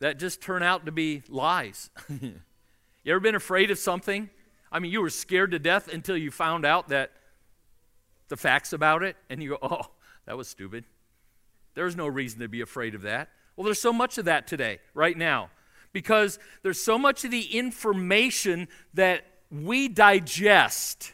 that 0.00 0.18
just 0.18 0.40
turn 0.40 0.62
out 0.62 0.86
to 0.86 0.92
be 0.92 1.22
lies. 1.28 1.90
you 2.08 2.32
ever 3.06 3.20
been 3.20 3.34
afraid 3.34 3.70
of 3.70 3.78
something? 3.78 4.30
I 4.72 4.80
mean, 4.80 4.90
you 4.90 5.00
were 5.00 5.10
scared 5.10 5.52
to 5.52 5.58
death 5.58 5.92
until 5.92 6.16
you 6.16 6.30
found 6.30 6.66
out 6.66 6.88
that 6.88 7.12
the 8.28 8.36
facts 8.36 8.72
about 8.72 9.02
it, 9.02 9.16
and 9.30 9.42
you 9.42 9.50
go, 9.50 9.58
oh, 9.62 9.90
that 10.26 10.36
was 10.36 10.48
stupid. 10.48 10.84
There's 11.78 11.94
no 11.94 12.08
reason 12.08 12.40
to 12.40 12.48
be 12.48 12.60
afraid 12.60 12.96
of 12.96 13.02
that. 13.02 13.28
Well, 13.54 13.64
there's 13.64 13.80
so 13.80 13.92
much 13.92 14.18
of 14.18 14.24
that 14.24 14.48
today, 14.48 14.80
right 14.94 15.16
now, 15.16 15.50
because 15.92 16.40
there's 16.64 16.80
so 16.80 16.98
much 16.98 17.24
of 17.24 17.30
the 17.30 17.56
information 17.56 18.66
that 18.94 19.24
we 19.48 19.86
digest. 19.86 21.12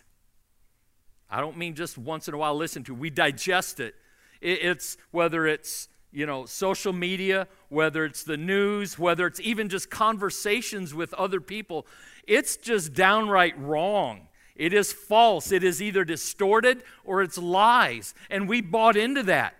I 1.30 1.42
don't 1.42 1.58
mean 1.58 1.74
just 1.74 1.98
once 1.98 2.28
in 2.28 2.34
a 2.34 2.38
while 2.38 2.54
listen 2.54 2.82
to, 2.84 2.94
we 2.94 3.10
digest 3.10 3.78
it. 3.78 3.94
It's 4.40 4.96
whether 5.10 5.46
it's 5.46 5.88
you 6.12 6.24
know, 6.24 6.46
social 6.46 6.94
media, 6.94 7.46
whether 7.68 8.06
it's 8.06 8.22
the 8.22 8.38
news, 8.38 8.98
whether 8.98 9.26
it's 9.26 9.40
even 9.40 9.68
just 9.68 9.90
conversations 9.90 10.94
with 10.94 11.12
other 11.12 11.42
people, 11.42 11.86
it's 12.26 12.56
just 12.56 12.94
downright 12.94 13.58
wrong. 13.60 14.28
It 14.56 14.72
is 14.72 14.94
false. 14.94 15.52
It 15.52 15.62
is 15.62 15.82
either 15.82 16.06
distorted 16.06 16.84
or 17.04 17.20
it's 17.20 17.36
lies. 17.36 18.14
And 18.30 18.48
we 18.48 18.62
bought 18.62 18.96
into 18.96 19.24
that. 19.24 19.56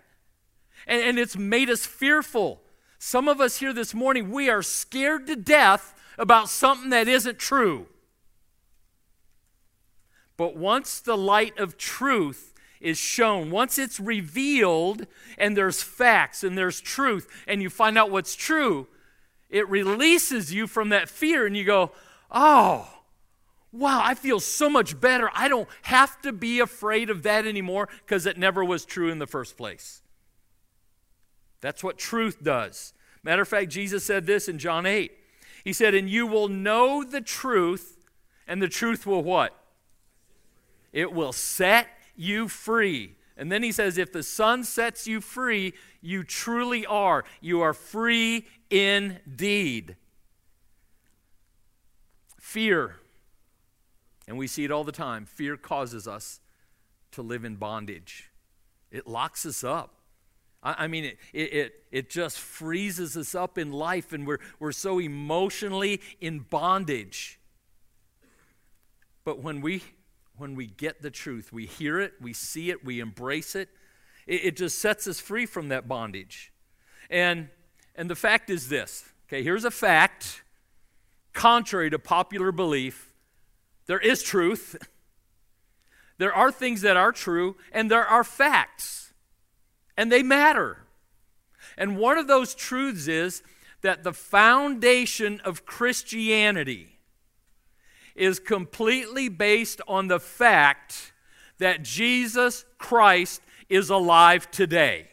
And, 0.87 1.01
and 1.01 1.19
it's 1.19 1.37
made 1.37 1.69
us 1.69 1.85
fearful. 1.85 2.61
Some 2.99 3.27
of 3.27 3.39
us 3.39 3.57
here 3.57 3.73
this 3.73 3.93
morning, 3.93 4.31
we 4.31 4.49
are 4.49 4.61
scared 4.61 5.27
to 5.27 5.35
death 5.35 5.93
about 6.17 6.49
something 6.49 6.89
that 6.89 7.07
isn't 7.07 7.39
true. 7.39 7.87
But 10.37 10.55
once 10.55 10.99
the 10.99 11.17
light 11.17 11.57
of 11.57 11.77
truth 11.77 12.53
is 12.81 12.97
shown, 12.97 13.51
once 13.51 13.77
it's 13.77 13.99
revealed 13.99 15.07
and 15.37 15.55
there's 15.55 15.81
facts 15.81 16.43
and 16.43 16.57
there's 16.57 16.81
truth 16.81 17.27
and 17.47 17.61
you 17.61 17.69
find 17.69 17.97
out 17.97 18.11
what's 18.11 18.35
true, 18.35 18.87
it 19.49 19.67
releases 19.69 20.53
you 20.53 20.67
from 20.67 20.89
that 20.89 21.09
fear 21.09 21.45
and 21.45 21.55
you 21.55 21.63
go, 21.63 21.91
oh, 22.31 22.89
wow, 23.71 24.01
I 24.03 24.13
feel 24.13 24.39
so 24.39 24.69
much 24.69 24.99
better. 24.99 25.29
I 25.33 25.47
don't 25.47 25.69
have 25.83 26.21
to 26.23 26.33
be 26.33 26.59
afraid 26.59 27.09
of 27.09 27.23
that 27.23 27.45
anymore 27.45 27.87
because 28.05 28.25
it 28.25 28.37
never 28.37 28.63
was 28.63 28.85
true 28.85 29.09
in 29.09 29.19
the 29.19 29.27
first 29.27 29.57
place. 29.57 30.01
That's 31.65 31.83
what 31.83 31.97
truth 31.97 32.43
does. 32.43 32.93
Matter 33.23 33.41
of 33.41 33.47
fact, 33.47 33.71
Jesus 33.71 34.03
said 34.03 34.27
this 34.27 34.47
in 34.47 34.59
John 34.59 34.85
8. 34.85 35.11
He 35.63 35.73
said, 35.73 35.95
And 35.95 36.07
you 36.07 36.27
will 36.27 36.47
know 36.47 37.03
the 37.03 37.21
truth, 37.21 38.05
and 38.47 38.61
the 38.61 38.67
truth 38.67 39.07
will 39.07 39.23
what? 39.23 39.59
It 40.93 41.11
will 41.11 41.33
set 41.33 41.87
you 42.15 42.47
free. 42.47 43.15
And 43.35 43.51
then 43.51 43.63
he 43.63 43.71
says, 43.71 43.97
If 43.97 44.13
the 44.13 44.21
Son 44.21 44.63
sets 44.63 45.07
you 45.07 45.21
free, 45.21 45.73
you 46.01 46.23
truly 46.23 46.85
are. 46.85 47.23
You 47.41 47.61
are 47.61 47.73
free 47.73 48.45
indeed. 48.69 49.95
Fear, 52.39 52.97
and 54.27 54.37
we 54.37 54.45
see 54.45 54.65
it 54.65 54.71
all 54.71 54.83
the 54.83 54.91
time, 54.91 55.25
fear 55.25 55.57
causes 55.57 56.07
us 56.07 56.41
to 57.13 57.23
live 57.23 57.43
in 57.43 57.55
bondage, 57.55 58.29
it 58.91 59.07
locks 59.07 59.47
us 59.47 59.63
up. 59.63 59.95
I, 60.65 60.87
mean, 60.87 61.05
it, 61.05 61.17
it, 61.33 61.83
it 61.91 62.09
just 62.09 62.39
freezes 62.39 63.15
us 63.15 63.35
up 63.35 63.57
in 63.57 63.71
life, 63.71 64.13
and 64.13 64.25
we're, 64.25 64.39
we're 64.59 64.71
so 64.71 64.99
emotionally 64.99 66.01
in 66.19 66.39
bondage. 66.39 67.39
But 69.23 69.39
when 69.39 69.61
we 69.61 69.83
when 70.37 70.55
we 70.55 70.67
get 70.67 71.01
the 71.01 71.11
truth. 71.11 71.53
We 71.53 71.65
hear 71.65 71.99
it, 71.99 72.13
we 72.21 72.33
see 72.33 72.69
it, 72.69 72.83
we 72.83 72.99
embrace 72.99 73.55
it. 73.55 73.69
It, 74.27 74.45
it 74.45 74.57
just 74.57 74.79
sets 74.79 75.07
us 75.07 75.19
free 75.19 75.45
from 75.45 75.69
that 75.69 75.87
bondage. 75.87 76.51
And, 77.09 77.49
and 77.95 78.09
the 78.09 78.15
fact 78.15 78.49
is 78.49 78.69
this 78.69 79.05
okay, 79.27 79.43
here's 79.43 79.65
a 79.65 79.71
fact 79.71 80.43
contrary 81.33 81.89
to 81.89 81.99
popular 81.99 82.51
belief 82.51 83.13
there 83.87 83.99
is 83.99 84.23
truth. 84.23 84.75
There 86.17 86.33
are 86.33 86.49
things 86.49 86.79
that 86.83 86.95
are 86.95 87.11
true, 87.11 87.57
and 87.73 87.91
there 87.91 88.05
are 88.05 88.23
facts, 88.23 89.04
and 89.97 90.11
they 90.11 90.23
matter. 90.23 90.77
And 91.77 91.97
one 91.97 92.17
of 92.17 92.27
those 92.27 92.55
truths 92.55 93.07
is 93.07 93.43
that 93.81 94.03
the 94.03 94.13
foundation 94.13 95.41
of 95.43 95.65
Christianity 95.65 96.99
is 98.15 98.39
completely 98.39 99.29
based 99.29 99.81
on 99.87 100.07
the 100.07 100.19
fact 100.19 101.13
that 101.57 101.83
Jesus 101.83 102.65
Christ 102.77 103.41
is 103.69 103.89
alive 103.89 104.49
today. 104.51 105.07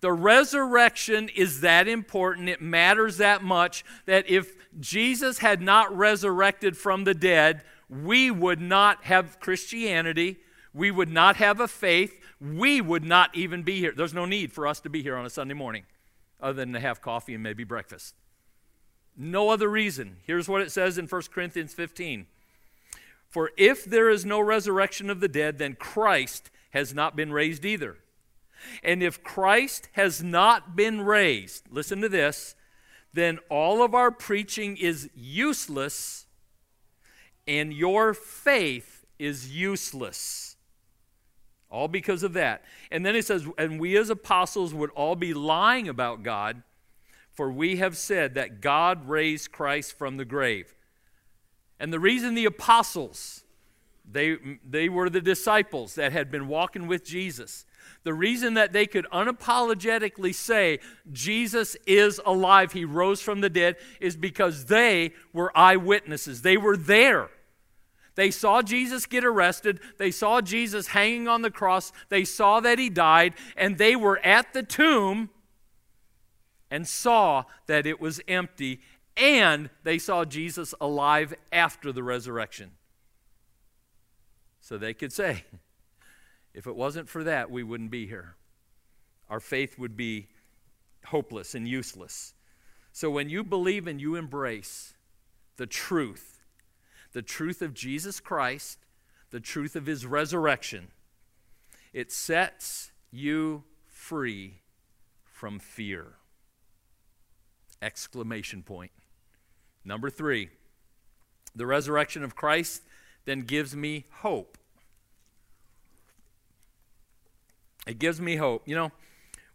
The 0.00 0.12
resurrection 0.12 1.28
is 1.28 1.60
that 1.60 1.86
important, 1.86 2.48
it 2.48 2.62
matters 2.62 3.18
that 3.18 3.42
much 3.42 3.84
that 4.06 4.28
if 4.28 4.56
Jesus 4.78 5.38
had 5.38 5.60
not 5.60 5.94
resurrected 5.94 6.76
from 6.76 7.04
the 7.04 7.14
dead, 7.14 7.62
we 7.88 8.30
would 8.30 8.60
not 8.60 9.04
have 9.04 9.40
Christianity, 9.40 10.38
we 10.72 10.90
would 10.90 11.10
not 11.10 11.36
have 11.36 11.60
a 11.60 11.68
faith, 11.68 12.19
we 12.40 12.80
would 12.80 13.04
not 13.04 13.34
even 13.36 13.62
be 13.62 13.78
here. 13.78 13.92
There's 13.94 14.14
no 14.14 14.24
need 14.24 14.52
for 14.52 14.66
us 14.66 14.80
to 14.80 14.90
be 14.90 15.02
here 15.02 15.16
on 15.16 15.26
a 15.26 15.30
Sunday 15.30 15.54
morning 15.54 15.84
other 16.40 16.54
than 16.54 16.72
to 16.72 16.80
have 16.80 17.02
coffee 17.02 17.34
and 17.34 17.42
maybe 17.42 17.64
breakfast. 17.64 18.14
No 19.16 19.50
other 19.50 19.68
reason. 19.68 20.16
Here's 20.22 20.48
what 20.48 20.62
it 20.62 20.72
says 20.72 20.96
in 20.96 21.06
1 21.06 21.22
Corinthians 21.32 21.74
15 21.74 22.26
For 23.28 23.50
if 23.56 23.84
there 23.84 24.08
is 24.08 24.24
no 24.24 24.40
resurrection 24.40 25.10
of 25.10 25.20
the 25.20 25.28
dead, 25.28 25.58
then 25.58 25.74
Christ 25.74 26.50
has 26.70 26.94
not 26.94 27.16
been 27.16 27.32
raised 27.32 27.64
either. 27.64 27.98
And 28.82 29.02
if 29.02 29.22
Christ 29.22 29.88
has 29.92 30.22
not 30.22 30.76
been 30.76 31.02
raised, 31.02 31.64
listen 31.70 32.00
to 32.00 32.08
this, 32.08 32.54
then 33.12 33.38
all 33.48 33.82
of 33.82 33.94
our 33.94 34.10
preaching 34.10 34.76
is 34.76 35.10
useless 35.14 36.26
and 37.46 37.72
your 37.72 38.14
faith 38.14 39.04
is 39.18 39.54
useless. 39.54 40.49
All 41.70 41.88
because 41.88 42.22
of 42.22 42.32
that. 42.32 42.64
And 42.90 43.06
then 43.06 43.14
it 43.14 43.24
says, 43.24 43.46
and 43.56 43.78
we 43.78 43.96
as 43.96 44.10
apostles 44.10 44.74
would 44.74 44.90
all 44.90 45.16
be 45.16 45.32
lying 45.32 45.88
about 45.88 46.22
God 46.22 46.62
for 47.32 47.50
we 47.50 47.76
have 47.76 47.96
said 47.96 48.34
that 48.34 48.60
God 48.60 49.08
raised 49.08 49.52
Christ 49.52 49.96
from 49.96 50.16
the 50.18 50.24
grave. 50.24 50.74
And 51.78 51.90
the 51.90 51.98
reason 51.98 52.34
the 52.34 52.44
apostles, 52.44 53.44
they, 54.10 54.36
they 54.68 54.88
were 54.88 55.08
the 55.08 55.22
disciples 55.22 55.94
that 55.94 56.12
had 56.12 56.30
been 56.30 56.48
walking 56.48 56.86
with 56.86 57.04
Jesus. 57.04 57.64
The 58.02 58.12
reason 58.12 58.54
that 58.54 58.72
they 58.74 58.84
could 58.86 59.06
unapologetically 59.10 60.34
say 60.34 60.80
Jesus 61.10 61.76
is 61.86 62.20
alive, 62.26 62.72
he 62.72 62.84
rose 62.84 63.22
from 63.22 63.40
the 63.40 63.48
dead, 63.48 63.76
is 64.00 64.16
because 64.16 64.66
they 64.66 65.14
were 65.32 65.56
eyewitnesses. 65.56 66.42
They 66.42 66.58
were 66.58 66.76
there. 66.76 67.30
They 68.20 68.30
saw 68.30 68.60
Jesus 68.60 69.06
get 69.06 69.24
arrested. 69.24 69.80
They 69.96 70.10
saw 70.10 70.42
Jesus 70.42 70.88
hanging 70.88 71.26
on 71.26 71.40
the 71.40 71.50
cross. 71.50 71.90
They 72.10 72.26
saw 72.26 72.60
that 72.60 72.78
he 72.78 72.90
died, 72.90 73.32
and 73.56 73.78
they 73.78 73.96
were 73.96 74.18
at 74.18 74.52
the 74.52 74.62
tomb 74.62 75.30
and 76.70 76.86
saw 76.86 77.44
that 77.66 77.86
it 77.86 77.98
was 77.98 78.20
empty, 78.28 78.82
and 79.16 79.70
they 79.84 79.96
saw 79.96 80.26
Jesus 80.26 80.74
alive 80.82 81.32
after 81.50 81.92
the 81.92 82.02
resurrection. 82.02 82.72
So 84.60 84.76
they 84.76 84.92
could 84.92 85.14
say, 85.14 85.44
if 86.52 86.66
it 86.66 86.76
wasn't 86.76 87.08
for 87.08 87.24
that, 87.24 87.50
we 87.50 87.62
wouldn't 87.62 87.90
be 87.90 88.06
here. 88.06 88.34
Our 89.30 89.40
faith 89.40 89.78
would 89.78 89.96
be 89.96 90.28
hopeless 91.06 91.54
and 91.54 91.66
useless. 91.66 92.34
So 92.92 93.10
when 93.10 93.30
you 93.30 93.42
believe 93.42 93.86
and 93.86 93.98
you 93.98 94.16
embrace 94.16 94.92
the 95.56 95.66
truth, 95.66 96.29
the 97.12 97.22
truth 97.22 97.62
of 97.62 97.74
Jesus 97.74 98.20
Christ, 98.20 98.78
the 99.30 99.40
truth 99.40 99.76
of 99.76 99.86
his 99.86 100.06
resurrection, 100.06 100.88
it 101.92 102.12
sets 102.12 102.92
you 103.10 103.64
free 103.86 104.60
from 105.24 105.58
fear. 105.58 106.14
Exclamation 107.82 108.62
point. 108.62 108.92
Number 109.84 110.10
three, 110.10 110.50
the 111.54 111.66
resurrection 111.66 112.22
of 112.22 112.36
Christ 112.36 112.82
then 113.24 113.40
gives 113.40 113.74
me 113.74 114.06
hope. 114.10 114.58
It 117.86 117.98
gives 117.98 118.20
me 118.20 118.36
hope. 118.36 118.68
You 118.68 118.76
know, 118.76 118.92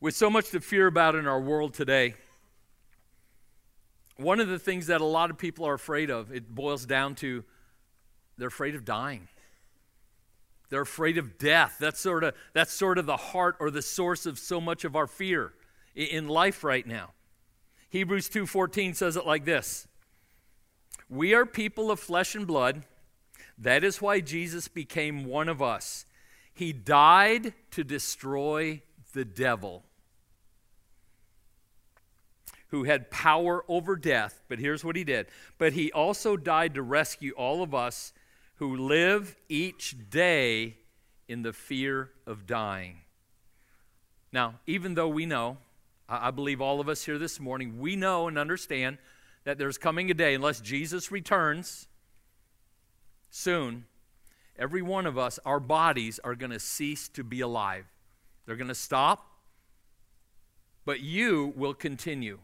with 0.02 0.16
so 0.16 0.30
much 0.30 0.50
to 0.50 0.60
fear 0.60 0.88
about 0.88 1.16
in 1.16 1.28
our 1.28 1.40
world 1.40 1.74
today, 1.74 2.16
one 4.18 4.40
of 4.40 4.48
the 4.48 4.60
things 4.60 4.88
that 4.88 5.02
a 5.02 5.06
lot 5.06 5.30
of 5.30 5.38
people 5.38 5.68
are 5.68 5.74
afraid 5.74 6.10
of, 6.10 6.32
it 6.32 6.54
boils 6.54 6.86
down 6.86 7.16
to 7.16 7.44
they're 8.38 8.48
afraid 8.48 8.76
of 8.76 8.86
dying. 8.86 9.28
They're 10.70 10.82
afraid 10.82 11.18
of 11.18 11.38
death. 11.38 11.78
That's 11.80 12.00
sort 12.00 12.24
of, 12.24 12.36
that's 12.54 12.74
sort 12.74 12.98
of 12.98 13.06
the 13.06 13.18
heart 13.18 13.56
or 13.60 13.72
the 13.72 13.82
source 13.82 14.26
of 14.26 14.40
so 14.40 14.60
much 14.60 14.84
of 14.84 14.96
our 14.96 15.08
fear 15.08 15.54
in 15.96 16.28
life 16.28 16.64
right 16.64 16.86
now. 16.86 17.12
Hebrews 17.90 18.30
2:14 18.30 18.96
says 18.96 19.16
it 19.16 19.26
like 19.26 19.46
this. 19.46 19.88
We 21.08 21.34
are 21.34 21.46
people 21.46 21.92
of 21.92 22.00
flesh 22.00 22.36
and 22.36 22.48
blood. 22.48 22.84
That 23.58 23.84
is 23.84 24.02
why 24.02 24.20
Jesus 24.20 24.68
became 24.68 25.26
one 25.26 25.48
of 25.48 25.62
us. 25.62 26.06
He 26.54 26.74
died 26.74 27.54
to 27.72 27.84
destroy 27.84 28.82
the 29.14 29.24
devil 29.24 29.84
who 32.76 32.84
had 32.84 33.10
power 33.10 33.64
over 33.70 33.96
death. 33.96 34.44
But 34.50 34.60
here's 34.60 34.84
what 34.84 34.98
he 34.98 35.06
did. 35.06 35.28
But 35.58 35.72
he 35.72 35.94
also 35.94 36.36
died 36.36 36.74
to 36.74 36.82
rescue 36.82 37.32
all 37.32 37.64
of 37.64 37.74
us 37.74 38.12
who 38.56 38.76
live 38.76 39.38
each 39.48 39.96
day 40.10 40.76
in 41.30 41.42
the 41.42 41.54
fear 41.54 42.12
of 42.28 42.46
dying. 42.46 42.98
Now, 44.34 44.56
even 44.68 44.94
though 44.96 45.08
we 45.08 45.26
know, 45.26 45.58
I 46.10 46.32
believe 46.32 46.60
all 46.60 46.82
of 46.82 46.90
us 46.90 47.06
here 47.06 47.18
this 47.18 47.40
morning, 47.40 47.80
we 47.80 47.96
know 47.96 48.28
and 48.28 48.38
understand 48.38 48.98
that 49.46 49.58
there's 49.58 49.78
coming 49.78 50.12
a 50.12 50.14
day, 50.14 50.34
unless 50.34 50.60
Jesus 50.60 51.14
returns 51.14 51.88
soon, 53.30 53.86
every 54.60 54.82
one 54.82 55.06
of 55.06 55.18
us, 55.18 55.40
our 55.46 55.62
bodies 55.62 56.20
are 56.26 56.36
going 56.36 56.52
to 56.52 56.60
cease 56.60 57.08
to 57.08 57.24
be 57.24 57.40
alive. 57.40 57.86
They're 58.46 58.58
going 58.58 58.68
to 58.68 58.76
stop, 58.76 59.32
but 60.84 61.00
you 61.00 61.54
will 61.56 61.74
continue. 61.74 62.40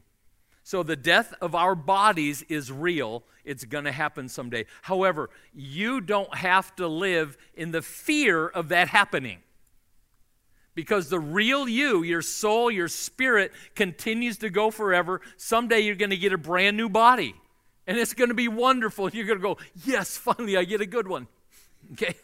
So 0.72 0.84
the 0.84 0.96
death 0.96 1.34
of 1.42 1.54
our 1.54 1.76
bodies 1.76 2.44
is 2.44 2.72
real. 2.72 3.24
It's 3.44 3.66
going 3.66 3.84
to 3.84 3.92
happen 3.92 4.30
someday. 4.30 4.68
However, 4.84 5.30
you 5.54 6.00
don't 6.00 6.34
have 6.34 6.74
to 6.78 6.88
live 6.88 7.38
in 7.54 7.72
the 7.72 7.82
fear 7.82 8.48
of 8.48 8.70
that 8.70 8.88
happening. 8.88 9.40
Because 10.74 11.10
the 11.10 11.20
real 11.20 11.68
you, 11.68 12.04
your 12.04 12.22
soul, 12.22 12.72
your 12.72 12.88
spirit, 12.88 13.52
continues 13.76 14.38
to 14.38 14.50
go 14.50 14.72
forever. 14.72 15.20
Someday 15.36 15.82
you're 15.82 15.96
going 15.96 16.12
to 16.12 16.16
get 16.16 16.32
a 16.32 16.38
brand 16.38 16.78
new 16.78 16.88
body. 16.88 17.36
And 17.86 17.98
it's 17.98 18.14
going 18.14 18.30
to 18.30 18.34
be 18.34 18.48
wonderful. 18.48 19.10
You're 19.10 19.26
going 19.26 19.40
to 19.40 19.44
go, 19.44 19.58
yes, 19.84 20.16
finally, 20.16 20.56
I 20.56 20.64
get 20.64 20.80
a 20.80 20.86
good 20.86 21.10
one. 21.10 21.28
Okay? 21.92 22.16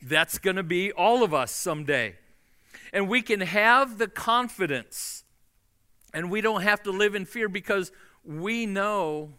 That's 0.00 0.38
going 0.38 0.56
to 0.56 0.62
be 0.62 0.92
all 0.92 1.22
of 1.22 1.34
us 1.34 1.52
someday. 1.52 2.16
And 2.90 3.06
we 3.06 3.20
can 3.20 3.42
have 3.42 3.98
the 3.98 4.08
confidence 4.08 5.21
and 6.12 6.30
we 6.30 6.40
don't 6.40 6.62
have 6.62 6.82
to 6.84 6.90
live 6.90 7.14
in 7.14 7.24
fear 7.24 7.48
because 7.48 7.92
we 8.24 8.66
know 8.66 9.30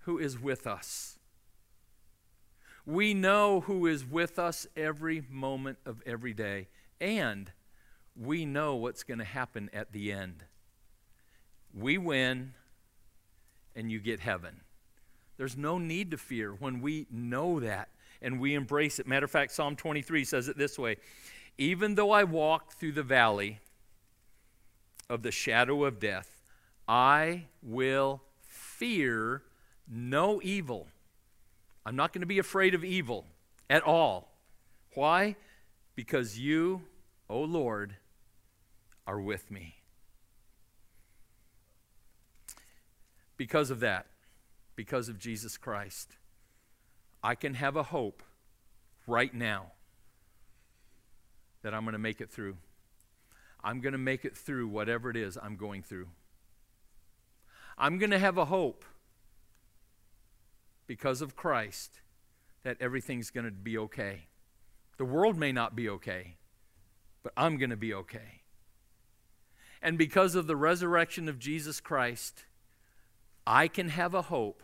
who 0.00 0.18
is 0.18 0.38
with 0.38 0.66
us. 0.66 1.18
We 2.84 3.14
know 3.14 3.60
who 3.60 3.86
is 3.86 4.04
with 4.04 4.38
us 4.38 4.66
every 4.76 5.22
moment 5.30 5.78
of 5.86 6.02
every 6.04 6.34
day. 6.34 6.68
And 7.00 7.52
we 8.16 8.44
know 8.44 8.76
what's 8.76 9.04
going 9.04 9.18
to 9.18 9.24
happen 9.24 9.70
at 9.72 9.92
the 9.92 10.12
end. 10.12 10.44
We 11.72 11.96
win, 11.96 12.54
and 13.74 13.90
you 13.90 14.00
get 14.00 14.20
heaven. 14.20 14.60
There's 15.36 15.56
no 15.56 15.78
need 15.78 16.10
to 16.10 16.18
fear 16.18 16.52
when 16.52 16.80
we 16.80 17.06
know 17.10 17.60
that 17.60 17.88
and 18.20 18.38
we 18.38 18.54
embrace 18.54 18.98
it. 18.98 19.06
Matter 19.06 19.24
of 19.24 19.30
fact, 19.30 19.52
Psalm 19.52 19.76
23 19.76 20.24
says 20.24 20.48
it 20.48 20.58
this 20.58 20.78
way 20.78 20.96
Even 21.58 21.94
though 21.94 22.10
I 22.10 22.24
walk 22.24 22.72
through 22.74 22.92
the 22.92 23.02
valley 23.02 23.60
of 25.12 25.22
the 25.22 25.30
shadow 25.30 25.84
of 25.84 26.00
death, 26.00 26.40
I 26.88 27.44
will 27.62 28.22
fear 28.40 29.42
no 29.86 30.40
evil. 30.42 30.88
I'm 31.84 31.96
not 31.96 32.14
going 32.14 32.22
to 32.22 32.26
be 32.26 32.38
afraid 32.38 32.74
of 32.74 32.82
evil 32.82 33.26
at 33.68 33.82
all. 33.82 34.32
Why? 34.94 35.36
Because 35.94 36.38
you, 36.38 36.82
O 37.28 37.40
oh 37.40 37.42
Lord, 37.42 37.96
are 39.06 39.20
with 39.20 39.50
me. 39.50 39.76
Because 43.36 43.70
of 43.70 43.80
that, 43.80 44.06
because 44.76 45.10
of 45.10 45.18
Jesus 45.18 45.58
Christ, 45.58 46.16
I 47.22 47.34
can 47.34 47.52
have 47.54 47.76
a 47.76 47.82
hope 47.82 48.22
right 49.06 49.34
now 49.34 49.72
that 51.60 51.74
I'm 51.74 51.82
going 51.82 51.92
to 51.92 51.98
make 51.98 52.22
it 52.22 52.30
through. 52.30 52.56
I'm 53.64 53.80
going 53.80 53.92
to 53.92 53.98
make 53.98 54.24
it 54.24 54.36
through 54.36 54.68
whatever 54.68 55.10
it 55.10 55.16
is 55.16 55.38
I'm 55.40 55.56
going 55.56 55.82
through. 55.82 56.08
I'm 57.78 57.98
going 57.98 58.10
to 58.10 58.18
have 58.18 58.38
a 58.38 58.44
hope 58.44 58.84
because 60.86 61.22
of 61.22 61.36
Christ 61.36 62.00
that 62.64 62.76
everything's 62.80 63.30
going 63.30 63.46
to 63.46 63.52
be 63.52 63.78
okay. 63.78 64.26
The 64.98 65.04
world 65.04 65.36
may 65.36 65.52
not 65.52 65.74
be 65.74 65.88
okay, 65.88 66.36
but 67.22 67.32
I'm 67.36 67.56
going 67.56 67.70
to 67.70 67.76
be 67.76 67.94
okay. 67.94 68.42
And 69.80 69.98
because 69.98 70.34
of 70.34 70.46
the 70.46 70.56
resurrection 70.56 71.28
of 71.28 71.38
Jesus 71.38 71.80
Christ, 71.80 72.44
I 73.46 73.66
can 73.68 73.88
have 73.88 74.14
a 74.14 74.22
hope 74.22 74.62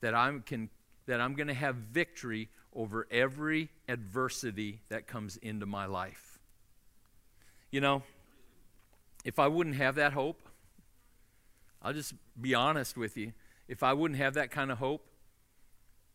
that 0.00 0.14
I'm, 0.14 0.42
can, 0.42 0.68
that 1.06 1.20
I'm 1.20 1.34
going 1.34 1.48
to 1.48 1.54
have 1.54 1.76
victory 1.76 2.50
over 2.74 3.06
every 3.10 3.70
adversity 3.88 4.82
that 4.90 5.06
comes 5.06 5.38
into 5.38 5.64
my 5.64 5.86
life. 5.86 6.27
You 7.70 7.80
know, 7.80 8.02
if 9.24 9.38
I 9.38 9.46
wouldn't 9.48 9.76
have 9.76 9.96
that 9.96 10.12
hope, 10.12 10.48
I'll 11.82 11.92
just 11.92 12.14
be 12.40 12.54
honest 12.54 12.96
with 12.96 13.16
you. 13.16 13.32
If 13.68 13.82
I 13.82 13.92
wouldn't 13.92 14.18
have 14.18 14.34
that 14.34 14.50
kind 14.50 14.72
of 14.72 14.78
hope 14.78 15.06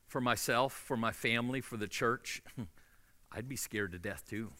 for 0.08 0.20
myself, 0.20 0.74
for 0.74 0.98
my 0.98 1.12
family, 1.12 1.62
for 1.62 1.78
the 1.78 1.88
church, 1.88 2.42
I'd 3.32 3.48
be 3.48 3.56
scared 3.56 3.92
to 3.92 4.00
death 4.00 4.24
too. 4.28 4.52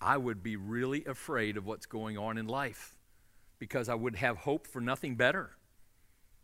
I 0.00 0.16
would 0.16 0.42
be 0.42 0.56
really 0.56 1.04
afraid 1.04 1.56
of 1.56 1.64
what's 1.64 1.86
going 1.86 2.18
on 2.18 2.36
in 2.36 2.46
life 2.46 2.96
because 3.58 3.88
I 3.88 3.94
would 3.94 4.16
have 4.16 4.38
hope 4.38 4.66
for 4.66 4.80
nothing 4.80 5.14
better. 5.14 5.50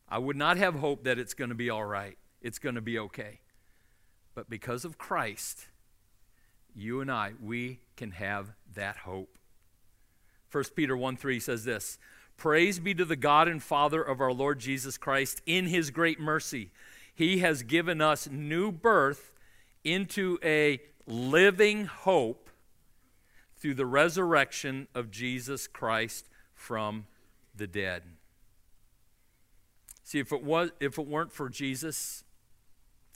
I 0.09 0.19
would 0.19 0.37
not 0.37 0.57
have 0.57 0.77
hope 0.77 1.05
that 1.05 1.19
it's 1.19 1.35
going 1.35 1.51
to 1.51 1.55
be 1.55 1.69
all 1.69 1.85
right, 1.85 2.17
it's 2.41 2.59
going 2.59 2.77
to 2.77 2.81
be 2.81 2.99
okay. 2.99 3.41
But 4.35 4.49
because 4.49 4.85
of 4.85 4.97
Christ, 4.97 5.67
you 6.75 7.01
and 7.01 7.11
I, 7.11 7.33
we 7.43 7.81
can 7.97 8.13
have 8.13 8.53
that 8.79 8.99
hope. 8.99 9.37
1 10.51 10.65
Peter 10.75 10.97
1 10.97 11.17
3 11.17 11.39
says 11.41 11.65
this 11.65 11.99
Praise 12.37 12.79
be 12.79 12.95
to 12.95 13.05
the 13.05 13.17
God 13.17 13.49
and 13.49 13.63
Father 13.63 14.03
of 14.03 14.21
our 14.21 14.33
Lord 14.33 14.59
Jesus 14.59 14.97
Christ. 14.97 15.43
In 15.45 15.67
his 15.67 15.91
great 15.91 16.19
mercy, 16.19 16.71
he 17.15 17.39
has 17.39 17.63
given 17.63 18.01
us 18.01 18.29
new 18.31 18.73
birth 18.73 19.33
into 19.85 20.39
a 20.43 20.81
living 21.07 21.87
hope 21.87 22.49
through 23.57 23.75
the 23.75 23.87
resurrection 23.87 24.87
of 24.95 25.11
Jesus 25.11 25.67
Christ 25.67 26.29
from 26.55 27.07
the 27.55 27.67
dead. 27.67 28.05
See, 30.05 30.21
if 30.21 30.33
it, 30.33 30.43
was, 30.43 30.71
if 30.81 30.97
it 30.97 31.07
weren't 31.07 31.33
for 31.33 31.49
Jesus 31.49 32.25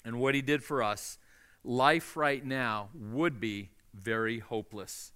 and 0.05 0.19
what 0.19 0.35
he 0.35 0.43
did 0.43 0.63
for 0.65 0.83
us, 0.83 1.17
life 1.65 2.17
right 2.17 2.45
now 2.45 2.89
would 2.93 3.41
be 3.41 3.71
very 3.95 4.41
hopeless. 4.41 5.13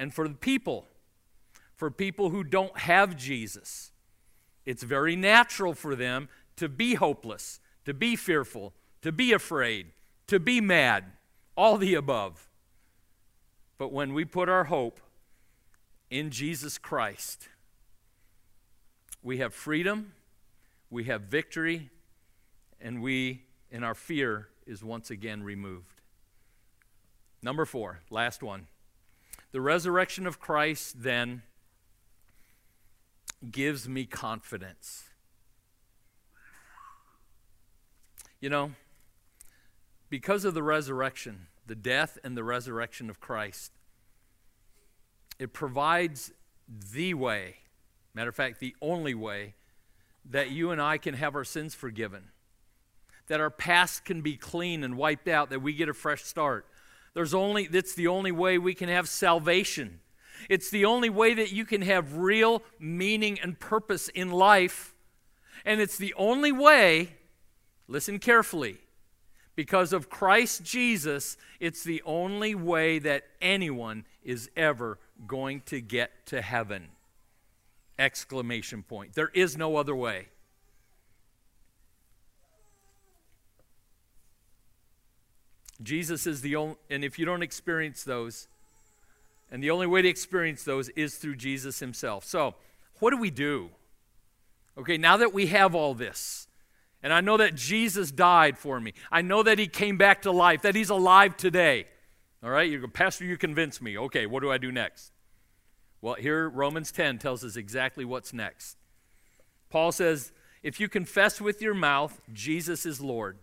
And 0.00 0.14
for 0.14 0.26
the 0.26 0.34
people, 0.34 0.86
for 1.76 1.90
people 1.90 2.30
who 2.30 2.42
don't 2.42 2.78
have 2.78 3.18
Jesus, 3.18 3.92
it's 4.64 4.82
very 4.82 5.14
natural 5.14 5.74
for 5.74 5.94
them 5.94 6.30
to 6.56 6.70
be 6.70 6.94
hopeless, 6.94 7.60
to 7.84 7.92
be 7.92 8.16
fearful, 8.16 8.72
to 9.02 9.12
be 9.12 9.34
afraid, 9.34 9.88
to 10.26 10.40
be 10.40 10.58
mad, 10.58 11.04
all 11.54 11.76
the 11.76 11.94
above. 11.94 12.48
But 13.76 13.92
when 13.92 14.14
we 14.14 14.24
put 14.24 14.48
our 14.48 14.64
hope 14.64 15.00
in 16.08 16.30
Jesus 16.30 16.78
Christ, 16.78 17.50
we 19.22 19.36
have 19.36 19.52
freedom, 19.52 20.14
we 20.88 21.04
have 21.04 21.24
victory, 21.24 21.90
and 22.80 23.02
we, 23.02 23.42
and 23.70 23.84
our 23.84 23.94
fear 23.94 24.48
is 24.66 24.82
once 24.82 25.10
again 25.10 25.42
removed. 25.42 26.00
Number 27.42 27.66
four, 27.66 28.00
last 28.08 28.42
one. 28.42 28.66
The 29.52 29.60
resurrection 29.60 30.26
of 30.26 30.38
Christ 30.38 31.02
then 31.02 31.42
gives 33.50 33.88
me 33.88 34.04
confidence. 34.04 35.04
You 38.40 38.48
know, 38.48 38.72
because 40.08 40.44
of 40.44 40.54
the 40.54 40.62
resurrection, 40.62 41.46
the 41.66 41.74
death 41.74 42.18
and 42.24 42.36
the 42.36 42.44
resurrection 42.44 43.10
of 43.10 43.20
Christ, 43.20 43.72
it 45.38 45.52
provides 45.52 46.32
the 46.92 47.14
way, 47.14 47.56
matter 48.14 48.28
of 48.28 48.36
fact, 48.36 48.60
the 48.60 48.74
only 48.80 49.14
way 49.14 49.54
that 50.28 50.50
you 50.50 50.70
and 50.70 50.80
I 50.80 50.98
can 50.98 51.14
have 51.14 51.34
our 51.34 51.44
sins 51.44 51.74
forgiven, 51.74 52.28
that 53.26 53.40
our 53.40 53.50
past 53.50 54.04
can 54.04 54.20
be 54.20 54.36
clean 54.36 54.84
and 54.84 54.96
wiped 54.96 55.28
out, 55.28 55.50
that 55.50 55.62
we 55.62 55.72
get 55.72 55.88
a 55.88 55.94
fresh 55.94 56.22
start. 56.22 56.66
There's 57.14 57.34
only 57.34 57.66
that's 57.66 57.94
the 57.94 58.06
only 58.06 58.32
way 58.32 58.58
we 58.58 58.74
can 58.74 58.88
have 58.88 59.08
salvation. 59.08 60.00
It's 60.48 60.70
the 60.70 60.84
only 60.84 61.10
way 61.10 61.34
that 61.34 61.52
you 61.52 61.64
can 61.64 61.82
have 61.82 62.16
real 62.16 62.62
meaning 62.78 63.38
and 63.40 63.58
purpose 63.58 64.08
in 64.08 64.30
life. 64.30 64.94
And 65.64 65.80
it's 65.80 65.98
the 65.98 66.14
only 66.16 66.52
way, 66.52 67.14
listen 67.88 68.18
carefully, 68.18 68.78
because 69.54 69.92
of 69.92 70.08
Christ 70.08 70.62
Jesus, 70.64 71.36
it's 71.58 71.84
the 71.84 72.02
only 72.06 72.54
way 72.54 72.98
that 73.00 73.24
anyone 73.42 74.06
is 74.22 74.48
ever 74.56 74.98
going 75.26 75.60
to 75.66 75.80
get 75.80 76.26
to 76.26 76.40
heaven. 76.40 76.88
Exclamation 77.98 78.82
point. 78.82 79.12
There 79.12 79.30
is 79.34 79.58
no 79.58 79.76
other 79.76 79.94
way. 79.94 80.28
Jesus 85.82 86.26
is 86.26 86.42
the 86.42 86.56
only, 86.56 86.76
and 86.88 87.04
if 87.04 87.18
you 87.18 87.24
don't 87.24 87.42
experience 87.42 88.04
those, 88.04 88.48
and 89.50 89.62
the 89.62 89.70
only 89.70 89.86
way 89.86 90.02
to 90.02 90.08
experience 90.08 90.62
those 90.62 90.88
is 90.90 91.16
through 91.16 91.36
Jesus 91.36 91.80
himself. 91.80 92.24
So, 92.24 92.54
what 92.98 93.10
do 93.10 93.16
we 93.16 93.30
do? 93.30 93.70
Okay, 94.78 94.96
now 94.96 95.16
that 95.16 95.32
we 95.32 95.46
have 95.46 95.74
all 95.74 95.94
this, 95.94 96.46
and 97.02 97.12
I 97.12 97.20
know 97.20 97.36
that 97.38 97.54
Jesus 97.54 98.10
died 98.10 98.58
for 98.58 98.80
me, 98.80 98.92
I 99.10 99.22
know 99.22 99.42
that 99.42 99.58
he 99.58 99.66
came 99.66 99.96
back 99.96 100.22
to 100.22 100.30
life, 100.30 100.62
that 100.62 100.74
he's 100.74 100.90
alive 100.90 101.36
today. 101.36 101.86
All 102.42 102.50
right, 102.50 102.70
you 102.70 102.78
go, 102.78 102.86
Pastor, 102.86 103.24
you 103.24 103.36
convince 103.36 103.82
me. 103.82 103.98
Okay, 103.98 104.26
what 104.26 104.42
do 104.42 104.50
I 104.50 104.58
do 104.58 104.72
next? 104.72 105.12
Well, 106.00 106.14
here 106.14 106.48
Romans 106.48 106.92
10 106.92 107.18
tells 107.18 107.44
us 107.44 107.56
exactly 107.56 108.04
what's 108.04 108.32
next. 108.32 108.76
Paul 109.68 109.92
says, 109.92 110.32
If 110.62 110.80
you 110.80 110.88
confess 110.88 111.40
with 111.40 111.60
your 111.60 111.74
mouth 111.74 112.20
Jesus 112.32 112.86
is 112.86 113.00
Lord, 113.00 113.38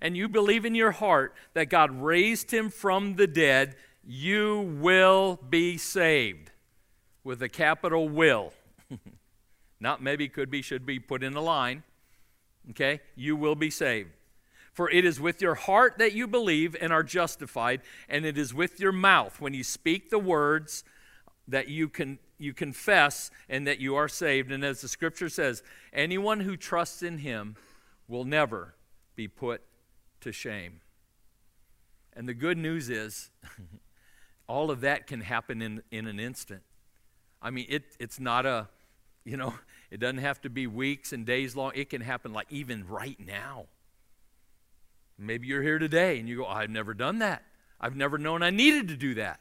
and 0.00 0.16
you 0.16 0.28
believe 0.28 0.64
in 0.64 0.74
your 0.74 0.92
heart 0.92 1.34
that 1.54 1.70
God 1.70 2.02
raised 2.02 2.50
him 2.52 2.70
from 2.70 3.16
the 3.16 3.26
dead, 3.26 3.76
you 4.04 4.76
will 4.80 5.38
be 5.48 5.76
saved. 5.76 6.50
With 7.22 7.42
a 7.42 7.48
capital 7.48 8.08
will. 8.08 8.52
Not 9.80 10.02
maybe, 10.02 10.28
could 10.28 10.50
be, 10.50 10.62
should 10.62 10.86
be 10.86 10.98
put 10.98 11.22
in 11.22 11.34
a 11.34 11.40
line. 11.40 11.82
Okay? 12.70 13.00
You 13.14 13.36
will 13.36 13.54
be 13.54 13.70
saved. 13.70 14.10
For 14.72 14.90
it 14.90 15.04
is 15.04 15.20
with 15.20 15.42
your 15.42 15.54
heart 15.54 15.98
that 15.98 16.12
you 16.12 16.26
believe 16.26 16.76
and 16.80 16.92
are 16.92 17.02
justified, 17.02 17.82
and 18.08 18.24
it 18.24 18.38
is 18.38 18.54
with 18.54 18.80
your 18.80 18.92
mouth 18.92 19.40
when 19.40 19.52
you 19.52 19.64
speak 19.64 20.10
the 20.10 20.18
words 20.18 20.84
that 21.48 21.68
you 21.68 21.88
can 21.88 22.18
you 22.38 22.54
confess 22.54 23.30
and 23.48 23.66
that 23.66 23.80
you 23.80 23.94
are 23.96 24.08
saved. 24.08 24.50
And 24.50 24.64
as 24.64 24.80
the 24.80 24.88
scripture 24.88 25.28
says, 25.28 25.62
anyone 25.92 26.40
who 26.40 26.56
trusts 26.56 27.02
in 27.02 27.18
him 27.18 27.56
will 28.08 28.24
never 28.24 28.74
be 29.14 29.28
put 29.28 29.60
to 30.20 30.32
shame. 30.32 30.80
And 32.12 32.28
the 32.28 32.34
good 32.34 32.58
news 32.58 32.90
is 32.90 33.30
all 34.48 34.70
of 34.70 34.80
that 34.80 35.06
can 35.06 35.20
happen 35.20 35.62
in, 35.62 35.82
in 35.90 36.06
an 36.06 36.18
instant. 36.18 36.62
I 37.40 37.50
mean, 37.50 37.66
it, 37.68 37.84
it's 37.98 38.20
not 38.20 38.46
a, 38.46 38.68
you 39.24 39.36
know, 39.36 39.54
it 39.90 40.00
doesn't 40.00 40.18
have 40.18 40.40
to 40.42 40.50
be 40.50 40.66
weeks 40.66 41.12
and 41.12 41.24
days 41.24 41.56
long. 41.56 41.72
It 41.74 41.90
can 41.90 42.00
happen 42.00 42.32
like 42.32 42.46
even 42.50 42.86
right 42.86 43.18
now. 43.24 43.66
Maybe 45.18 45.46
you're 45.46 45.62
here 45.62 45.78
today 45.78 46.18
and 46.18 46.28
you 46.28 46.36
go, 46.36 46.46
I've 46.46 46.70
never 46.70 46.94
done 46.94 47.18
that. 47.18 47.42
I've 47.80 47.96
never 47.96 48.18
known 48.18 48.42
I 48.42 48.50
needed 48.50 48.88
to 48.88 48.96
do 48.96 49.14
that. 49.14 49.40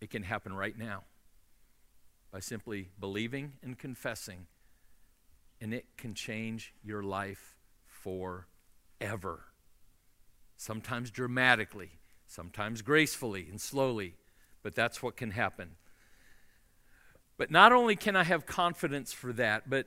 It 0.00 0.10
can 0.10 0.22
happen 0.22 0.52
right 0.52 0.76
now 0.78 1.04
by 2.32 2.40
simply 2.40 2.88
believing 3.00 3.54
and 3.62 3.78
confessing, 3.78 4.46
and 5.60 5.72
it 5.74 5.86
can 5.96 6.14
change 6.14 6.74
your 6.84 7.02
life 7.02 7.56
forever. 7.86 9.47
Sometimes 10.58 11.12
dramatically, 11.12 11.92
sometimes 12.26 12.82
gracefully 12.82 13.46
and 13.48 13.60
slowly, 13.60 14.14
but 14.62 14.74
that's 14.74 15.02
what 15.02 15.16
can 15.16 15.30
happen. 15.30 15.76
But 17.36 17.52
not 17.52 17.72
only 17.72 17.94
can 17.94 18.16
I 18.16 18.24
have 18.24 18.44
confidence 18.44 19.12
for 19.12 19.32
that, 19.34 19.70
but 19.70 19.86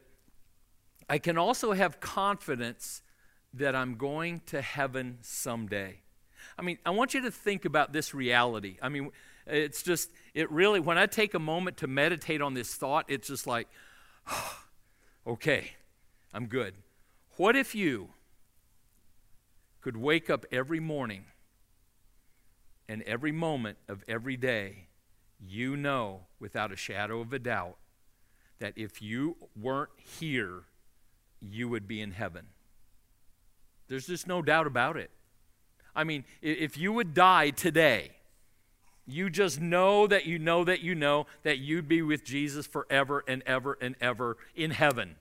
I 1.10 1.18
can 1.18 1.38
also 1.38 1.74
have 1.74 2.00
confidence 2.00 3.02
that 3.54 3.76
I'm 3.76 3.96
going 3.96 4.42
to 4.46 4.62
heaven 4.62 5.18
someday. 5.22 6.00
I 6.58 6.62
mean, 6.62 6.78
I 6.86 6.92
want 6.92 7.14
you 7.14 7.22
to 7.24 7.32
think 7.32 7.66
about 7.66 7.92
this 7.92 8.14
reality. 8.14 8.78
I 8.82 8.88
mean, 8.88 9.12
it's 9.46 9.84
just, 9.84 10.10
it 10.34 10.50
really, 10.50 10.80
when 10.80 10.98
I 10.98 11.06
take 11.06 11.34
a 11.34 11.40
moment 11.40 11.76
to 11.78 11.88
meditate 11.88 12.42
on 12.42 12.54
this 12.54 12.74
thought, 12.76 13.06
it's 13.10 13.28
just 13.28 13.46
like, 13.46 13.68
okay, 15.28 15.74
I'm 16.34 16.46
good. 16.46 16.76
What 17.36 17.58
if 17.58 17.76
you 17.76 18.12
could 19.82 19.98
wake 19.98 20.30
up 20.30 20.46
every 20.52 20.80
morning 20.80 21.26
and 22.88 23.02
every 23.04 23.32
moment 23.32 23.78
of 23.88 24.04
every 24.08 24.38
day, 24.38 24.88
you 25.40 25.76
know 25.76 26.22
without 26.40 26.72
a 26.72 26.76
shadow 26.76 27.20
of 27.22 27.34
a 27.34 27.40
doubt 27.40 27.78
that 28.60 28.74
if 28.76 29.02
you 29.02 29.38
weren't 29.60 29.90
here, 29.98 30.64
you 31.42 31.68
would 31.68 31.88
be 31.88 32.00
in 32.00 32.12
heaven. 32.12 32.48
There's 33.88 34.08
just 34.08 34.28
no 34.28 34.42
doubt 34.42 34.68
about 34.68 34.98
it. 34.98 35.10
I 35.96 36.04
mean, 36.04 36.24
if 36.42 36.78
you 36.78 36.94
would 36.94 37.14
die 37.14 37.50
today, 37.50 38.12
you 39.08 39.30
just 39.30 39.60
know 39.60 40.08
that 40.08 40.26
you 40.26 40.40
know 40.40 40.64
that 40.64 40.82
you 40.82 40.96
know 40.96 41.26
that 41.44 41.58
you'd 41.58 41.88
be 41.88 42.02
with 42.02 42.24
Jesus 42.24 42.68
forever 42.68 43.24
and 43.28 43.44
ever 43.46 43.78
and 43.82 43.96
ever 44.00 44.38
in 44.56 44.72
heaven. 44.72 45.16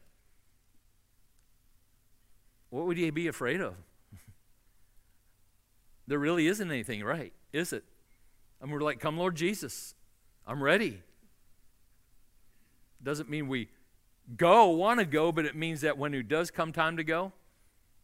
What 2.69 2.87
would 2.87 2.99
you 2.99 3.11
be 3.11 3.27
afraid 3.27 3.61
of? 3.61 3.75
There 6.11 6.19
really 6.19 6.49
isn't 6.49 6.69
anything 6.69 7.05
right, 7.05 7.33
is 7.53 7.73
it? 7.73 7.85
And 8.61 8.73
we're 8.73 8.81
like, 8.81 8.99
Come, 8.99 9.17
Lord 9.17 9.37
Jesus, 9.37 9.95
I'm 10.45 10.61
ready. 10.61 11.01
Doesn't 13.01 13.31
mean 13.31 13.47
we 13.47 13.69
go, 14.37 14.71
want 14.71 14.99
to 14.99 15.07
go, 15.07 15.31
but 15.31 15.45
it 15.45 15.55
means 15.55 15.83
that 15.83 15.97
when 15.97 16.13
it 16.13 16.27
does 16.27 16.51
come 16.51 16.73
time 16.73 16.97
to 16.97 17.05
go, 17.05 17.33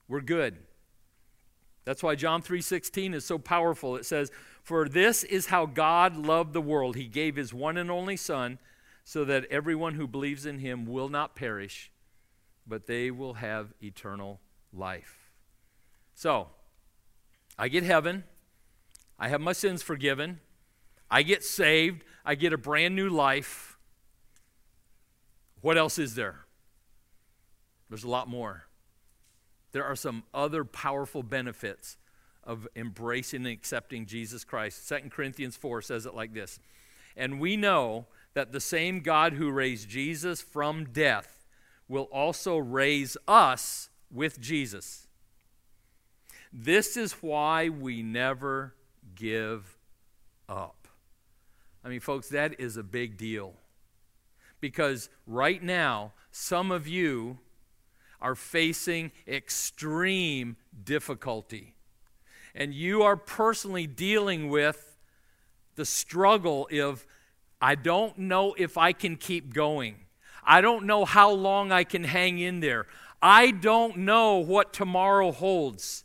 we're 0.06 0.20
good. 0.20 0.56
That's 1.84 2.00
why 2.00 2.14
John 2.14 2.42
3:16 2.42 3.12
is 3.12 3.24
so 3.24 3.38
powerful. 3.38 3.96
It 3.96 4.06
says, 4.06 4.30
"For 4.62 4.88
this 4.88 5.24
is 5.24 5.46
how 5.46 5.66
God 5.66 6.16
loved 6.16 6.52
the 6.52 6.60
world. 6.60 6.94
He 6.94 7.08
gave 7.08 7.34
his 7.34 7.52
one 7.52 7.76
and 7.76 7.90
only 7.90 8.16
son 8.16 8.60
so 9.02 9.24
that 9.24 9.46
everyone 9.46 9.94
who 9.94 10.06
believes 10.06 10.46
in 10.46 10.60
him 10.60 10.86
will 10.86 11.08
not 11.08 11.34
perish, 11.34 11.90
but 12.68 12.86
they 12.86 13.10
will 13.10 13.34
have 13.34 13.74
eternal 13.82 14.40
life." 14.72 15.32
So, 16.14 16.50
I 17.58 17.68
get 17.68 17.84
heaven. 17.84 18.24
I 19.18 19.28
have 19.28 19.40
my 19.40 19.52
sins 19.52 19.82
forgiven. 19.82 20.40
I 21.10 21.22
get 21.22 21.44
saved. 21.44 22.04
I 22.24 22.34
get 22.34 22.52
a 22.52 22.58
brand 22.58 22.94
new 22.96 23.08
life. 23.08 23.78
What 25.60 25.78
else 25.78 25.98
is 25.98 26.14
there? 26.14 26.44
There's 27.88 28.04
a 28.04 28.08
lot 28.08 28.28
more 28.28 28.66
there 29.76 29.84
are 29.84 29.94
some 29.94 30.22
other 30.32 30.64
powerful 30.64 31.22
benefits 31.22 31.98
of 32.42 32.66
embracing 32.74 33.44
and 33.44 33.52
accepting 33.52 34.06
Jesus 34.06 34.42
Christ. 34.42 34.88
2 34.88 35.10
Corinthians 35.10 35.54
4 35.54 35.82
says 35.82 36.06
it 36.06 36.14
like 36.14 36.32
this 36.32 36.58
And 37.14 37.38
we 37.38 37.58
know 37.58 38.06
that 38.32 38.52
the 38.52 38.60
same 38.60 39.00
God 39.00 39.34
who 39.34 39.50
raised 39.50 39.86
Jesus 39.86 40.40
from 40.40 40.86
death 40.86 41.44
will 41.88 42.04
also 42.04 42.56
raise 42.56 43.18
us 43.28 43.90
with 44.10 44.40
Jesus. 44.40 45.05
This 46.52 46.96
is 46.96 47.12
why 47.14 47.68
we 47.68 48.02
never 48.02 48.74
give 49.14 49.76
up. 50.48 50.88
I 51.84 51.88
mean, 51.88 52.00
folks, 52.00 52.28
that 52.30 52.60
is 52.60 52.76
a 52.76 52.82
big 52.82 53.16
deal. 53.16 53.54
Because 54.60 55.08
right 55.26 55.62
now, 55.62 56.12
some 56.30 56.70
of 56.70 56.88
you 56.88 57.38
are 58.20 58.34
facing 58.34 59.12
extreme 59.28 60.56
difficulty. 60.82 61.74
And 62.54 62.72
you 62.72 63.02
are 63.02 63.16
personally 63.16 63.86
dealing 63.86 64.48
with 64.48 64.96
the 65.74 65.84
struggle 65.84 66.68
of, 66.80 67.06
I 67.60 67.74
don't 67.74 68.16
know 68.18 68.54
if 68.56 68.78
I 68.78 68.92
can 68.92 69.16
keep 69.16 69.52
going. 69.52 69.96
I 70.42 70.60
don't 70.60 70.86
know 70.86 71.04
how 71.04 71.30
long 71.30 71.70
I 71.70 71.84
can 71.84 72.04
hang 72.04 72.38
in 72.38 72.60
there. 72.60 72.86
I 73.20 73.50
don't 73.50 73.98
know 73.98 74.38
what 74.38 74.72
tomorrow 74.72 75.32
holds. 75.32 76.04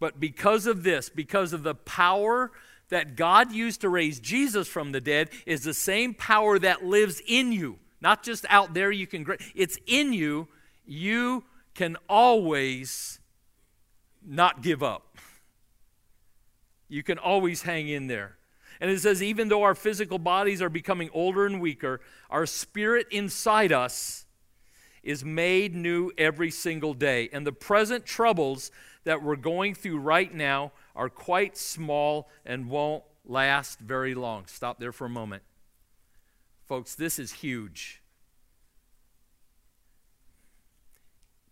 But 0.00 0.18
because 0.18 0.66
of 0.66 0.82
this, 0.82 1.08
because 1.08 1.52
of 1.52 1.62
the 1.62 1.74
power 1.74 2.50
that 2.88 3.14
God 3.14 3.52
used 3.52 3.82
to 3.82 3.88
raise 3.88 4.18
Jesus 4.18 4.66
from 4.66 4.90
the 4.90 5.00
dead, 5.00 5.30
is 5.46 5.62
the 5.62 5.74
same 5.74 6.14
power 6.14 6.58
that 6.58 6.84
lives 6.84 7.22
in 7.28 7.52
you. 7.52 7.78
Not 8.00 8.24
just 8.24 8.44
out 8.48 8.74
there, 8.74 8.90
you 8.90 9.06
can, 9.06 9.26
it's 9.54 9.78
in 9.86 10.12
you. 10.12 10.48
You 10.86 11.44
can 11.74 11.96
always 12.08 13.20
not 14.26 14.62
give 14.62 14.82
up. 14.82 15.18
You 16.88 17.02
can 17.02 17.18
always 17.18 17.62
hang 17.62 17.88
in 17.88 18.08
there. 18.08 18.36
And 18.80 18.90
it 18.90 19.00
says, 19.00 19.22
even 19.22 19.48
though 19.48 19.62
our 19.62 19.74
physical 19.74 20.18
bodies 20.18 20.62
are 20.62 20.70
becoming 20.70 21.10
older 21.12 21.46
and 21.46 21.60
weaker, 21.60 22.00
our 22.30 22.46
spirit 22.46 23.06
inside 23.10 23.70
us 23.70 24.24
is 25.02 25.24
made 25.24 25.74
new 25.74 26.10
every 26.18 26.50
single 26.50 26.94
day. 26.94 27.28
And 27.32 27.46
the 27.46 27.52
present 27.52 28.06
troubles 28.06 28.70
that 29.04 29.22
we're 29.22 29.36
going 29.36 29.74
through 29.74 29.98
right 29.98 30.32
now 30.32 30.72
are 30.94 31.08
quite 31.08 31.56
small 31.56 32.28
and 32.44 32.68
won't 32.68 33.02
last 33.24 33.78
very 33.80 34.14
long. 34.14 34.44
Stop 34.46 34.78
there 34.78 34.92
for 34.92 35.06
a 35.06 35.10
moment. 35.10 35.42
Folks, 36.66 36.94
this 36.94 37.18
is 37.18 37.32
huge. 37.32 38.02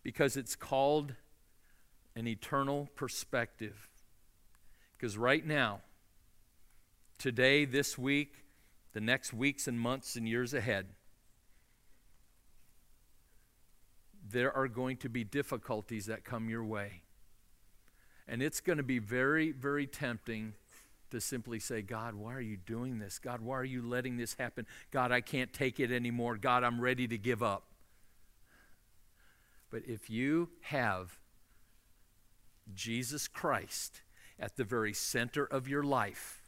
Because 0.02 0.36
it's 0.36 0.54
called 0.54 1.14
an 2.14 2.26
eternal 2.26 2.88
perspective. 2.94 3.88
Because 4.96 5.16
right 5.16 5.46
now, 5.46 5.80
today, 7.18 7.64
this 7.64 7.96
week, 7.96 8.44
the 8.92 9.00
next 9.00 9.32
weeks 9.32 9.68
and 9.68 9.78
months 9.78 10.16
and 10.16 10.28
years 10.28 10.54
ahead, 10.54 10.86
there 14.30 14.54
are 14.54 14.68
going 14.68 14.96
to 14.98 15.08
be 15.08 15.24
difficulties 15.24 16.06
that 16.06 16.24
come 16.24 16.48
your 16.48 16.64
way. 16.64 17.02
And 18.28 18.42
it's 18.42 18.60
going 18.60 18.76
to 18.76 18.84
be 18.84 18.98
very, 18.98 19.52
very 19.52 19.86
tempting 19.86 20.52
to 21.10 21.20
simply 21.20 21.58
say, 21.58 21.80
God, 21.80 22.14
why 22.14 22.34
are 22.34 22.40
you 22.40 22.58
doing 22.58 22.98
this? 22.98 23.18
God, 23.18 23.40
why 23.40 23.56
are 23.56 23.64
you 23.64 23.80
letting 23.80 24.18
this 24.18 24.34
happen? 24.34 24.66
God, 24.90 25.10
I 25.10 25.22
can't 25.22 25.52
take 25.52 25.80
it 25.80 25.90
anymore. 25.90 26.36
God, 26.36 26.62
I'm 26.62 26.80
ready 26.80 27.08
to 27.08 27.16
give 27.16 27.42
up. 27.42 27.64
But 29.70 29.82
if 29.86 30.10
you 30.10 30.50
have 30.62 31.18
Jesus 32.74 33.28
Christ 33.28 34.02
at 34.38 34.56
the 34.56 34.64
very 34.64 34.92
center 34.92 35.44
of 35.44 35.66
your 35.66 35.82
life, 35.82 36.42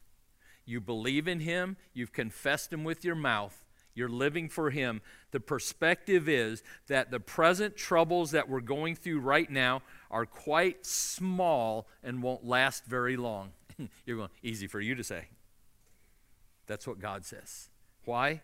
you 0.67 0.81
believe 0.81 1.27
in 1.27 1.41
Him, 1.41 1.77
you've 1.95 2.13
confessed 2.13 2.73
Him 2.73 2.85
with 2.85 3.05
your 3.05 3.15
mouth, 3.15 3.65
you're 4.01 4.09
living 4.09 4.49
for 4.49 4.71
Him. 4.71 5.03
The 5.31 5.41
perspective 5.41 6.29
is 6.29 6.63
that 6.89 7.11
the 7.11 7.21
present 7.21 7.77
troubles 7.77 8.31
that 8.31 8.49
we're 8.49 8.61
going 8.61 8.97
through 8.97 9.21
right 9.21 9.49
now 9.49 9.83
are 10.11 10.25
quite 10.25 10.87
small 10.87 11.87
and 12.03 12.23
won't 12.23 12.45
last 12.45 12.87
very 12.87 13.19
long. 13.19 13.53
You're 14.07 14.17
going, 14.17 14.31
easy 14.43 14.67
for 14.67 14.81
you 14.81 14.95
to 14.95 15.05
say. 15.05 15.27
That's 16.67 16.87
what 16.87 16.99
God 16.99 17.27
says. 17.27 17.69
Why? 18.07 18.41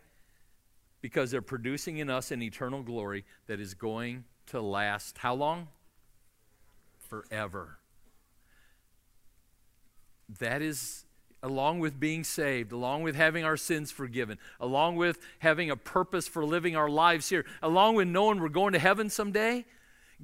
Because 1.00 1.30
they're 1.30 1.40
producing 1.40 1.96
in 1.96 2.10
us 2.10 2.30
an 2.30 2.42
eternal 2.42 2.82
glory 2.82 3.24
that 3.46 3.58
is 3.58 3.72
going 3.72 4.24
to 4.48 4.60
last 4.60 5.18
how 5.18 5.34
long? 5.34 5.68
Forever. 7.08 7.78
That 10.38 10.60
is 10.60 11.05
along 11.42 11.78
with 11.80 12.00
being 12.00 12.24
saved, 12.24 12.72
along 12.72 13.02
with 13.02 13.14
having 13.14 13.44
our 13.44 13.56
sins 13.56 13.90
forgiven, 13.90 14.38
along 14.60 14.96
with 14.96 15.18
having 15.40 15.70
a 15.70 15.76
purpose 15.76 16.26
for 16.26 16.44
living 16.44 16.74
our 16.74 16.88
lives 16.88 17.28
here, 17.28 17.44
along 17.62 17.94
with 17.94 18.08
knowing 18.08 18.40
we're 18.40 18.48
going 18.48 18.72
to 18.72 18.78
heaven 18.78 19.10
someday, 19.10 19.64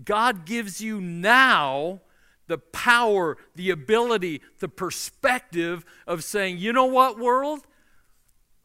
God 0.05 0.46
gives 0.46 0.81
you 0.81 1.01
now 1.01 2.01
the 2.46 2.59
power, 2.59 3.37
the 3.55 3.70
ability, 3.70 4.42
the 4.59 4.68
perspective 4.68 5.85
of 6.07 6.25
saying, 6.25 6.59
you 6.59 6.72
know 6.72 6.87
what, 6.87 7.18
world? 7.18 7.66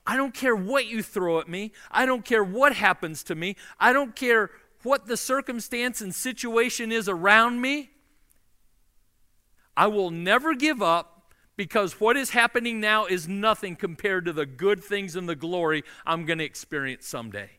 I 0.05 0.15
don't 0.15 0.33
care 0.33 0.55
what 0.55 0.87
you 0.87 1.03
throw 1.03 1.39
at 1.39 1.49
me. 1.49 1.73
I 1.91 2.05
don't 2.05 2.23
care 2.23 2.43
what 2.43 2.73
happens 2.73 3.23
to 3.23 3.35
me. 3.35 3.57
I 3.79 3.91
don't 3.91 4.15
care 4.15 4.51
what 4.83 5.05
the 5.05 5.17
circumstance 5.17 5.99
and 6.01 6.15
situation 6.15 6.91
is 6.91 7.09
around 7.09 7.61
me. 7.61 7.91
I 9.75 9.87
will 9.87 10.09
never 10.09 10.55
give 10.55 10.81
up 10.81 11.16
because 11.57 11.99
what 11.99 12.15
is 12.15 12.29
happening 12.29 12.79
now 12.79 13.07
is 13.07 13.27
nothing 13.27 13.75
compared 13.75 14.25
to 14.25 14.31
the 14.31 14.45
good 14.45 14.81
things 14.81 15.15
and 15.15 15.27
the 15.27 15.35
glory 15.35 15.83
I'm 16.05 16.25
going 16.25 16.37
to 16.37 16.45
experience 16.45 17.07
someday. 17.07 17.49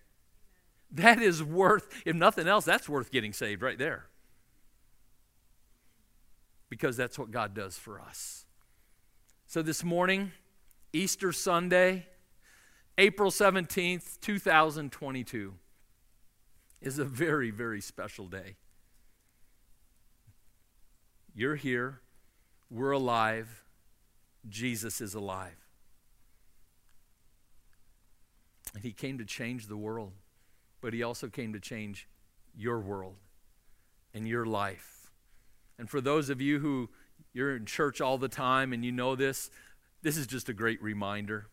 That 0.93 1.21
is 1.21 1.43
worth, 1.43 1.89
if 2.07 2.15
nothing 2.15 2.47
else, 2.47 2.65
that's 2.65 2.89
worth 2.89 3.11
getting 3.11 3.33
saved 3.33 3.61
right 3.61 3.77
there. 3.77 4.07
Because 6.71 6.97
that's 6.97 7.19
what 7.19 7.33
God 7.33 7.55
does 7.55 7.77
for 7.77 8.01
us. 8.01 8.47
So 9.49 9.63
this 9.63 9.83
morning, 9.83 10.33
Easter 10.93 11.33
Sunday, 11.33 12.07
April 12.97 13.31
17th, 13.31 14.21
2022, 14.21 15.55
is 16.81 16.99
a 16.99 17.05
very, 17.05 17.51
very 17.51 17.81
special 17.81 18.27
day. 18.27 18.57
You're 21.35 21.57
here, 21.57 22.01
we're 22.71 22.93
alive 22.93 23.65
Jesus 24.49 25.01
is 25.01 25.15
alive. 25.15 25.67
And 28.75 28.83
he 28.83 28.93
came 28.93 29.19
to 29.19 29.25
change 29.25 29.67
the 29.67 29.77
world, 29.77 30.13
but 30.81 30.93
he 30.93 31.03
also 31.03 31.29
came 31.29 31.53
to 31.53 31.61
change 31.61 32.09
your 32.57 32.81
world 32.81 33.17
and 34.13 34.27
your 34.27 34.45
life. 34.45 35.11
And 35.79 35.89
for 35.89 36.01
those 36.01 36.29
of 36.29 36.41
you 36.41 36.59
who 36.59 36.91
you're 37.33 37.57
in 37.57 37.67
church 37.67 38.01
all 38.01 38.19
the 38.19 38.29
time 38.29 38.73
and 38.73 38.85
you 38.85 38.93
know 38.93 39.15
this, 39.17 39.51
this 40.03 40.17
is 40.17 40.27
just 40.27 40.49
a 40.49 40.53
great 40.53 40.83
reminder. 40.83 41.47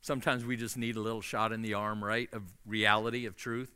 Sometimes 0.00 0.44
we 0.44 0.56
just 0.56 0.76
need 0.76 0.96
a 0.96 1.00
little 1.00 1.20
shot 1.20 1.52
in 1.52 1.62
the 1.62 1.74
arm, 1.74 2.02
right, 2.02 2.28
of 2.32 2.42
reality, 2.66 3.24
of 3.24 3.36
truth. 3.36 3.72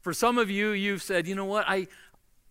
For 0.00 0.12
some 0.12 0.38
of 0.38 0.50
you, 0.50 0.70
you've 0.70 1.02
said, 1.02 1.26
you 1.26 1.34
know 1.34 1.46
what, 1.46 1.64
I, 1.66 1.88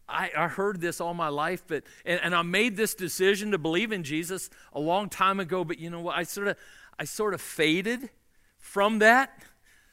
I, 0.07 0.31
I 0.37 0.47
heard 0.47 0.81
this 0.81 1.01
all 1.01 1.13
my 1.13 1.29
life, 1.29 1.63
but 1.67 1.83
and, 2.05 2.19
and 2.21 2.35
I 2.35 2.41
made 2.43 2.77
this 2.77 2.93
decision 2.93 3.51
to 3.51 3.57
believe 3.57 3.91
in 3.91 4.03
Jesus 4.03 4.49
a 4.73 4.79
long 4.79 5.09
time 5.09 5.39
ago, 5.39 5.63
but 5.63 5.79
you 5.79 5.89
know 5.89 6.01
what? 6.01 6.15
I 6.15 6.23
sort 6.23 6.47
of 6.47 6.57
I 6.99 7.05
sort 7.05 7.33
of 7.33 7.41
faded 7.41 8.09
from 8.57 8.99
that. 8.99 9.43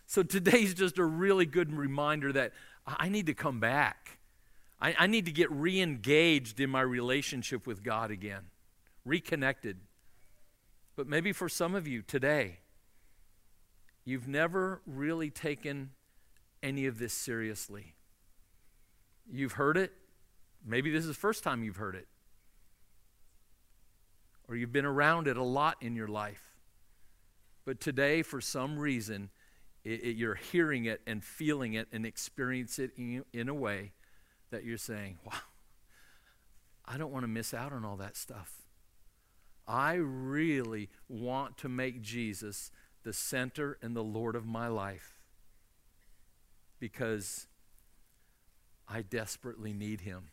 So 0.06 0.22
today's 0.22 0.74
just 0.74 0.98
a 0.98 1.04
really 1.04 1.46
good 1.46 1.72
reminder 1.72 2.32
that 2.32 2.52
I 2.86 3.08
need 3.08 3.26
to 3.26 3.34
come 3.34 3.60
back. 3.60 4.18
I, 4.80 4.94
I 4.98 5.06
need 5.06 5.24
to 5.26 5.32
get 5.32 5.50
re 5.50 5.80
engaged 5.80 6.60
in 6.60 6.68
my 6.68 6.82
relationship 6.82 7.66
with 7.66 7.82
God 7.82 8.10
again, 8.10 8.42
reconnected. 9.04 9.78
But 10.96 11.06
maybe 11.06 11.32
for 11.32 11.48
some 11.48 11.74
of 11.74 11.86
you 11.86 12.02
today, 12.02 12.58
you've 14.04 14.28
never 14.28 14.82
really 14.86 15.30
taken 15.30 15.90
any 16.62 16.86
of 16.86 16.98
this 16.98 17.14
seriously. 17.14 17.94
You've 19.30 19.52
heard 19.52 19.76
it, 19.76 19.92
Maybe 20.64 20.90
this 20.90 21.02
is 21.02 21.08
the 21.08 21.14
first 21.14 21.42
time 21.42 21.64
you've 21.64 21.76
heard 21.76 21.94
it. 21.94 22.06
Or 24.48 24.56
you've 24.56 24.72
been 24.72 24.84
around 24.84 25.28
it 25.28 25.36
a 25.36 25.42
lot 25.42 25.76
in 25.80 25.96
your 25.96 26.08
life. 26.08 26.42
But 27.64 27.80
today, 27.80 28.22
for 28.22 28.40
some 28.40 28.78
reason, 28.78 29.30
it, 29.84 30.02
it, 30.04 30.16
you're 30.16 30.34
hearing 30.34 30.84
it 30.84 31.00
and 31.06 31.22
feeling 31.22 31.74
it 31.74 31.88
and 31.92 32.04
experience 32.04 32.78
it 32.78 32.90
in, 32.96 33.24
in 33.32 33.48
a 33.48 33.54
way 33.54 33.92
that 34.50 34.64
you're 34.64 34.78
saying, 34.78 35.18
wow, 35.24 35.32
I 36.84 36.98
don't 36.98 37.12
want 37.12 37.24
to 37.24 37.28
miss 37.28 37.54
out 37.54 37.72
on 37.72 37.84
all 37.84 37.96
that 37.96 38.16
stuff. 38.16 38.62
I 39.66 39.94
really 39.94 40.88
want 41.08 41.56
to 41.58 41.68
make 41.68 42.02
Jesus 42.02 42.70
the 43.04 43.12
center 43.12 43.78
and 43.80 43.96
the 43.96 44.02
Lord 44.02 44.36
of 44.36 44.44
my 44.44 44.68
life 44.68 45.20
because 46.78 47.46
I 48.88 49.02
desperately 49.02 49.72
need 49.72 50.02
him 50.02 50.28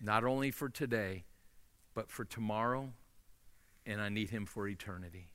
not 0.00 0.24
only 0.24 0.50
for 0.50 0.68
today, 0.68 1.24
but 1.94 2.10
for 2.10 2.24
tomorrow 2.24 2.92
and 3.84 4.00
I 4.00 4.08
need 4.08 4.30
him 4.30 4.44
for 4.44 4.68
eternity. 4.68 5.30